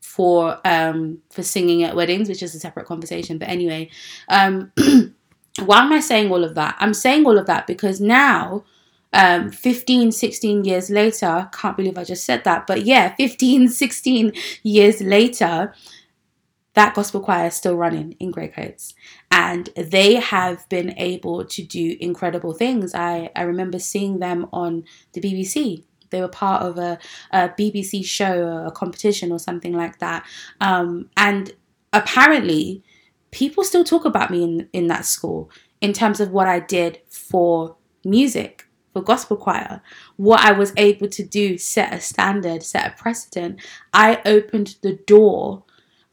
for 0.00 0.60
um 0.66 1.18
for 1.30 1.42
singing 1.42 1.82
at 1.82 1.96
weddings 1.96 2.28
which 2.28 2.42
is 2.42 2.54
a 2.54 2.60
separate 2.60 2.84
conversation 2.84 3.38
but 3.38 3.48
anyway 3.48 3.88
um 4.28 4.70
why 5.58 5.80
am 5.80 5.92
I 5.92 6.00
saying 6.00 6.30
all 6.30 6.44
of 6.44 6.54
that? 6.54 6.76
I'm 6.78 6.94
saying 6.94 7.26
all 7.26 7.38
of 7.38 7.46
that 7.46 7.66
because 7.66 8.00
now, 8.00 8.64
um, 9.12 9.50
15, 9.50 10.12
16 10.12 10.64
years 10.64 10.90
later, 10.90 11.48
can't 11.52 11.76
believe 11.76 11.98
I 11.98 12.04
just 12.04 12.24
said 12.24 12.44
that, 12.44 12.66
but 12.66 12.84
yeah, 12.84 13.14
15, 13.16 13.68
16 13.68 14.32
years 14.62 15.00
later, 15.00 15.74
that 16.74 16.94
gospel 16.94 17.20
choir 17.20 17.48
is 17.48 17.54
still 17.54 17.74
running 17.76 18.12
in 18.20 18.32
Greycoats. 18.32 18.94
And 19.30 19.68
they 19.76 20.14
have 20.14 20.68
been 20.68 20.94
able 20.96 21.44
to 21.44 21.62
do 21.64 21.96
incredible 22.00 22.52
things. 22.52 22.94
I, 22.94 23.30
I 23.34 23.42
remember 23.42 23.78
seeing 23.80 24.20
them 24.20 24.46
on 24.52 24.84
the 25.12 25.20
BBC. 25.20 25.84
They 26.10 26.20
were 26.20 26.28
part 26.28 26.62
of 26.62 26.78
a, 26.78 26.98
a 27.32 27.48
BBC 27.50 28.04
show, 28.04 28.64
a 28.66 28.70
competition, 28.70 29.32
or 29.32 29.38
something 29.38 29.72
like 29.72 29.98
that. 29.98 30.24
Um, 30.60 31.10
and 31.16 31.52
apparently, 31.92 32.84
people 33.30 33.64
still 33.64 33.84
talk 33.84 34.04
about 34.04 34.30
me 34.30 34.42
in, 34.42 34.68
in 34.72 34.86
that 34.88 35.04
school 35.04 35.50
in 35.80 35.92
terms 35.92 36.20
of 36.20 36.30
what 36.30 36.46
I 36.46 36.60
did 36.60 37.00
for 37.08 37.76
music, 38.04 38.66
for 38.92 39.02
gospel 39.02 39.36
choir, 39.36 39.82
what 40.16 40.40
I 40.40 40.52
was 40.52 40.72
able 40.76 41.08
to 41.08 41.24
do, 41.24 41.58
set 41.58 41.94
a 41.94 42.00
standard, 42.00 42.62
set 42.62 42.92
a 42.92 43.02
precedent. 43.02 43.60
I 43.92 44.20
opened 44.24 44.76
the 44.82 44.96
door 45.06 45.64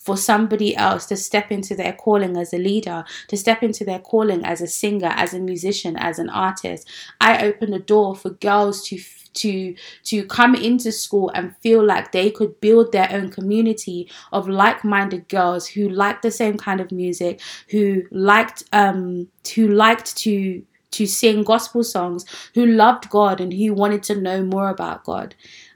for 0.08 0.16
somebody 0.16 0.74
else 0.74 1.06
to 1.08 1.18
step 1.18 1.52
into 1.52 1.76
their 1.76 1.92
calling 1.92 2.38
as 2.38 2.54
a 2.54 2.58
leader, 2.58 3.04
to 3.28 3.36
step 3.36 3.62
into 3.62 3.84
their 3.84 4.00
calling 4.00 4.46
as 4.46 4.62
a 4.62 4.68
singer, 4.68 5.12
as 5.14 5.34
a 5.34 5.40
musician, 5.40 5.98
as 5.98 6.18
an 6.18 6.30
artist. 6.30 6.88
I 7.20 7.46
opened 7.46 7.74
the 7.74 7.80
door 7.80 8.16
for 8.16 8.30
girls 8.30 8.88
to 8.88 8.98
to 9.38 9.76
to 10.04 10.26
come 10.26 10.56
into 10.56 10.92
school 10.92 11.32
and 11.34 11.56
feel 11.58 11.84
like 11.84 12.12
they 12.12 12.30
could 12.32 12.60
build 12.62 12.92
their 12.92 13.10
own 13.12 13.30
community 13.30 14.10
of 14.32 14.48
like-minded 14.48 15.28
girls 15.30 15.68
who 15.68 15.90
liked 15.90 16.22
the 16.22 16.32
same 16.32 16.58
kind 16.58 16.80
of 16.82 16.92
music, 16.92 17.42
who 17.70 18.04
liked 18.12 18.64
um 18.74 19.28
who 19.56 19.68
liked 19.68 20.16
to 20.18 20.64
to 20.92 21.06
sing 21.06 21.44
gospel 21.44 21.84
songs, 21.84 22.26
who 22.56 22.66
loved 22.66 23.10
God 23.10 23.42
and 23.42 23.54
who 23.54 23.74
wanted 23.74 24.04
to 24.04 24.20
know 24.20 24.44
more 24.44 24.70
about 24.70 25.04
God. 25.04 25.36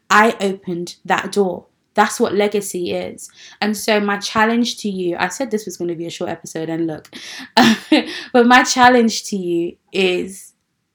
I 0.09 0.35
opened 0.39 0.95
that 1.05 1.31
door. 1.31 1.67
That's 1.93 2.19
what 2.19 2.33
legacy 2.33 2.91
is. 2.93 3.29
And 3.59 3.75
so, 3.75 3.99
my 3.99 4.17
challenge 4.17 4.77
to 4.77 4.89
you 4.89 5.17
I 5.19 5.27
said 5.27 5.51
this 5.51 5.65
was 5.65 5.77
going 5.77 5.89
to 5.89 5.95
be 5.95 6.05
a 6.05 6.09
short 6.09 6.29
episode, 6.29 6.69
and 6.69 6.87
look, 6.87 7.09
but 8.33 8.45
my 8.45 8.63
challenge 8.63 9.23
to 9.25 9.37
you 9.37 9.77
is 9.91 10.50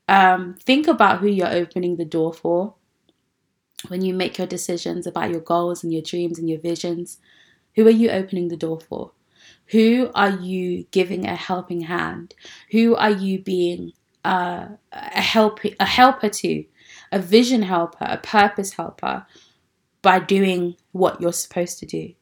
um, 0.09 0.55
think 0.55 0.87
about 0.87 1.21
who 1.21 1.29
you're 1.29 1.53
opening 1.53 1.97
the 1.97 2.05
door 2.05 2.33
for 2.33 2.75
when 3.89 4.03
you 4.03 4.15
make 4.15 4.39
your 4.39 4.47
decisions 4.47 5.07
about 5.07 5.31
your 5.31 5.41
goals 5.41 5.83
and 5.85 5.93
your 5.93 6.03
dreams 6.03 6.39
and 6.39 6.49
your 6.49 6.61
visions. 6.61 7.19
Who 7.75 7.87
are 7.87 7.91
you 7.91 8.11
opening 8.11 8.49
the 8.49 8.57
door 8.57 8.81
for? 8.81 9.13
Who 9.67 10.11
are 10.15 10.31
you 10.31 10.85
giving 10.91 11.27
a 11.27 11.35
helping 11.35 11.83
hand? 11.83 12.35
Who 12.71 12.95
are 12.97 13.11
you 13.11 13.41
being 13.41 13.93
uh, 14.25 14.69
a 14.93 15.21
help 15.21 15.61
a 15.79 15.85
helper 15.85 16.29
to, 16.29 16.65
a 17.13 17.19
vision 17.19 17.63
helper, 17.63 18.07
a 18.09 18.19
purpose 18.19 18.73
helper, 18.75 19.27
by 20.03 20.21
doing 20.21 20.77
what 20.93 21.21
you're 21.21 21.33
supposed 21.33 21.79
to 21.81 21.87
do? 21.87 22.15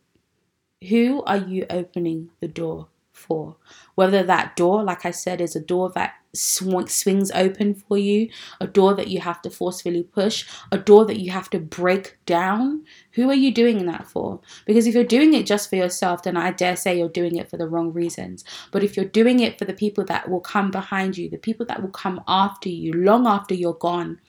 Who 0.88 1.22
are 1.24 1.36
you 1.38 1.66
opening 1.70 2.30
the 2.40 2.48
door 2.48 2.88
for. 3.14 3.56
Whether 3.94 4.22
that 4.24 4.56
door, 4.56 4.82
like 4.82 5.04
I 5.04 5.10
said, 5.10 5.40
is 5.40 5.54
a 5.54 5.60
door 5.60 5.90
that 5.94 6.14
sw- 6.34 6.88
swings 6.88 7.30
open 7.32 7.74
for 7.74 7.96
you, 7.96 8.28
a 8.60 8.66
door 8.66 8.94
that 8.94 9.08
you 9.08 9.20
have 9.20 9.40
to 9.42 9.50
forcefully 9.50 10.02
push, 10.02 10.46
a 10.72 10.78
door 10.78 11.04
that 11.06 11.20
you 11.20 11.30
have 11.30 11.48
to 11.50 11.58
break 11.58 12.18
down. 12.26 12.84
Who 13.12 13.30
are 13.30 13.34
you 13.34 13.52
doing 13.52 13.86
that 13.86 14.06
for? 14.06 14.40
Because 14.66 14.86
if 14.86 14.94
you're 14.94 15.04
doing 15.04 15.34
it 15.34 15.46
just 15.46 15.70
for 15.70 15.76
yourself, 15.76 16.22
then 16.24 16.36
I 16.36 16.50
dare 16.50 16.76
say 16.76 16.98
you're 16.98 17.08
doing 17.08 17.36
it 17.36 17.48
for 17.50 17.56
the 17.56 17.68
wrong 17.68 17.92
reasons. 17.92 18.44
But 18.72 18.82
if 18.82 18.96
you're 18.96 19.06
doing 19.06 19.40
it 19.40 19.58
for 19.58 19.64
the 19.64 19.72
people 19.72 20.04
that 20.06 20.28
will 20.28 20.40
come 20.40 20.70
behind 20.70 21.16
you, 21.16 21.28
the 21.30 21.38
people 21.38 21.66
that 21.66 21.82
will 21.82 21.90
come 21.90 22.20
after 22.26 22.68
you 22.68 22.92
long 22.92 23.26
after 23.26 23.54
you're 23.54 23.74
gone, 23.74 24.20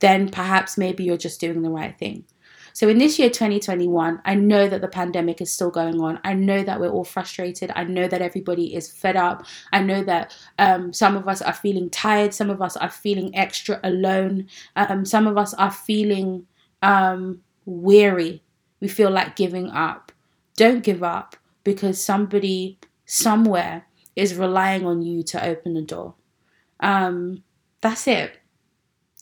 then 0.00 0.28
perhaps 0.28 0.76
maybe 0.78 1.04
you're 1.04 1.16
just 1.16 1.40
doing 1.40 1.62
the 1.62 1.70
right 1.70 1.96
thing. 1.98 2.24
So 2.72 2.88
in 2.88 2.98
this 2.98 3.18
year 3.18 3.28
2021, 3.28 4.22
I 4.24 4.34
know 4.34 4.68
that 4.68 4.80
the 4.80 4.88
pandemic 4.88 5.40
is 5.40 5.52
still 5.52 5.70
going 5.70 6.00
on. 6.00 6.18
I 6.24 6.34
know 6.34 6.62
that 6.62 6.80
we're 6.80 6.90
all 6.90 7.04
frustrated. 7.04 7.70
I 7.74 7.84
know 7.84 8.08
that 8.08 8.22
everybody 8.22 8.74
is 8.74 8.90
fed 8.90 9.16
up. 9.16 9.44
I 9.72 9.82
know 9.82 10.02
that 10.04 10.36
um, 10.58 10.92
some 10.92 11.16
of 11.16 11.28
us 11.28 11.42
are 11.42 11.52
feeling 11.52 11.90
tired. 11.90 12.34
Some 12.34 12.50
of 12.50 12.62
us 12.62 12.76
are 12.76 12.88
feeling 12.90 13.36
extra 13.36 13.80
alone. 13.84 14.48
Um, 14.76 15.04
some 15.04 15.26
of 15.26 15.36
us 15.36 15.54
are 15.54 15.70
feeling 15.70 16.46
um, 16.82 17.42
weary. 17.64 18.42
We 18.80 18.88
feel 18.88 19.10
like 19.10 19.36
giving 19.36 19.70
up. 19.70 20.12
Don't 20.56 20.82
give 20.82 21.02
up 21.02 21.36
because 21.64 22.02
somebody 22.02 22.78
somewhere 23.06 23.86
is 24.16 24.34
relying 24.34 24.86
on 24.86 25.02
you 25.02 25.22
to 25.22 25.44
open 25.44 25.74
the 25.74 25.82
door. 25.82 26.14
Um, 26.80 27.42
that's 27.80 28.06
it. 28.06 28.38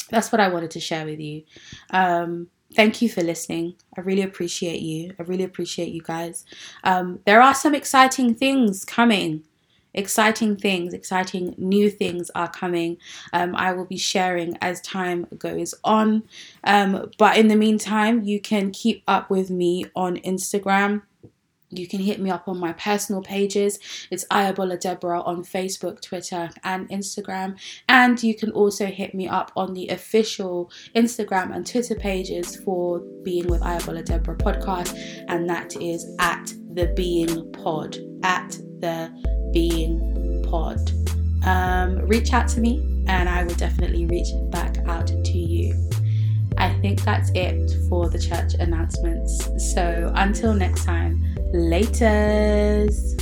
That's 0.09 0.33
what 0.33 0.41
I 0.41 0.49
wanted 0.49 0.73
to 0.73 0.81
share 0.81 1.05
with 1.05 1.21
you. 1.21 1.45
Um, 1.91 2.49
thank 2.75 3.03
you 3.03 3.09
for 3.09 3.23
listening. 3.23 3.75
I 3.97 4.01
really 4.01 4.23
appreciate 4.23 4.81
you. 4.81 5.15
I 5.19 5.23
really 5.25 5.45
appreciate 5.45 5.93
you 5.93 6.03
guys. 6.03 6.45
Um, 6.85 7.21
there 7.27 7.43
are 7.43 7.55
some 7.55 7.75
exciting 7.75 8.35
things 8.35 8.85
coming. 8.85 9.45
Exciting 9.93 10.57
things, 10.57 10.95
exciting 10.95 11.53
new 11.59 11.91
things 11.91 12.31
are 12.37 12.49
coming. 12.49 12.97
Um, 13.33 13.57
I 13.57 13.73
will 13.73 13.87
be 13.87 13.97
sharing 13.97 14.57
as 14.61 14.81
time 14.83 15.27
goes 15.37 15.75
on. 15.83 16.23
Um, 16.63 17.11
but 17.19 17.37
in 17.37 17.49
the 17.49 17.57
meantime, 17.57 18.23
you 18.23 18.41
can 18.41 18.71
keep 18.71 19.03
up 19.09 19.31
with 19.31 19.51
me 19.51 19.87
on 19.97 20.19
Instagram 20.19 21.03
you 21.71 21.87
can 21.87 22.01
hit 22.01 22.21
me 22.21 22.31
up 22.31 22.49
on 22.49 22.59
my 22.59 22.73
personal 22.73 23.23
pages. 23.23 23.79
It's 24.11 24.25
Ayobola 24.27 24.79
Deborah 24.79 25.23
on 25.23 25.45
Facebook, 25.45 26.01
Twitter, 26.01 26.51
and 26.65 26.89
Instagram. 26.89 27.59
And 27.89 28.21
you 28.23 28.35
can 28.35 28.51
also 28.51 28.87
hit 28.87 29.15
me 29.15 29.29
up 29.29 29.53
on 29.57 29.75
the 29.75 29.89
official 29.89 30.71
Instagram 30.95 31.55
and 31.55 31.67
Twitter 31.67 31.95
pages 31.95 32.57
for 32.57 33.01
Being 33.23 33.47
with 33.47 33.63
Ayobola 33.63 34.05
Deborah 34.05 34.37
podcast. 34.37 34.97
And 35.29 35.49
that 35.49 35.77
is 35.77 36.05
at 36.19 36.53
the 36.73 36.93
Being 36.97 37.53
Pod. 37.53 37.99
At 38.23 38.51
the 38.81 39.11
Being 39.53 40.45
Pod. 40.49 40.91
Um, 41.45 42.01
reach 42.07 42.33
out 42.33 42.49
to 42.49 42.61
me 42.61 43.05
and 43.07 43.29
I 43.29 43.45
will 43.45 43.55
definitely 43.55 44.07
reach 44.07 44.29
back 44.51 44.79
out 44.87 45.07
to 45.07 45.39
you. 45.39 45.91
I 46.59 46.75
think 46.81 47.03
that's 47.03 47.31
it 47.35 47.73
for 47.89 48.11
the 48.11 48.19
church 48.19 48.55
announcements. 48.55 49.49
So 49.73 50.13
until 50.15 50.53
next 50.53 50.85
time, 50.85 51.30
laters. 51.53 53.20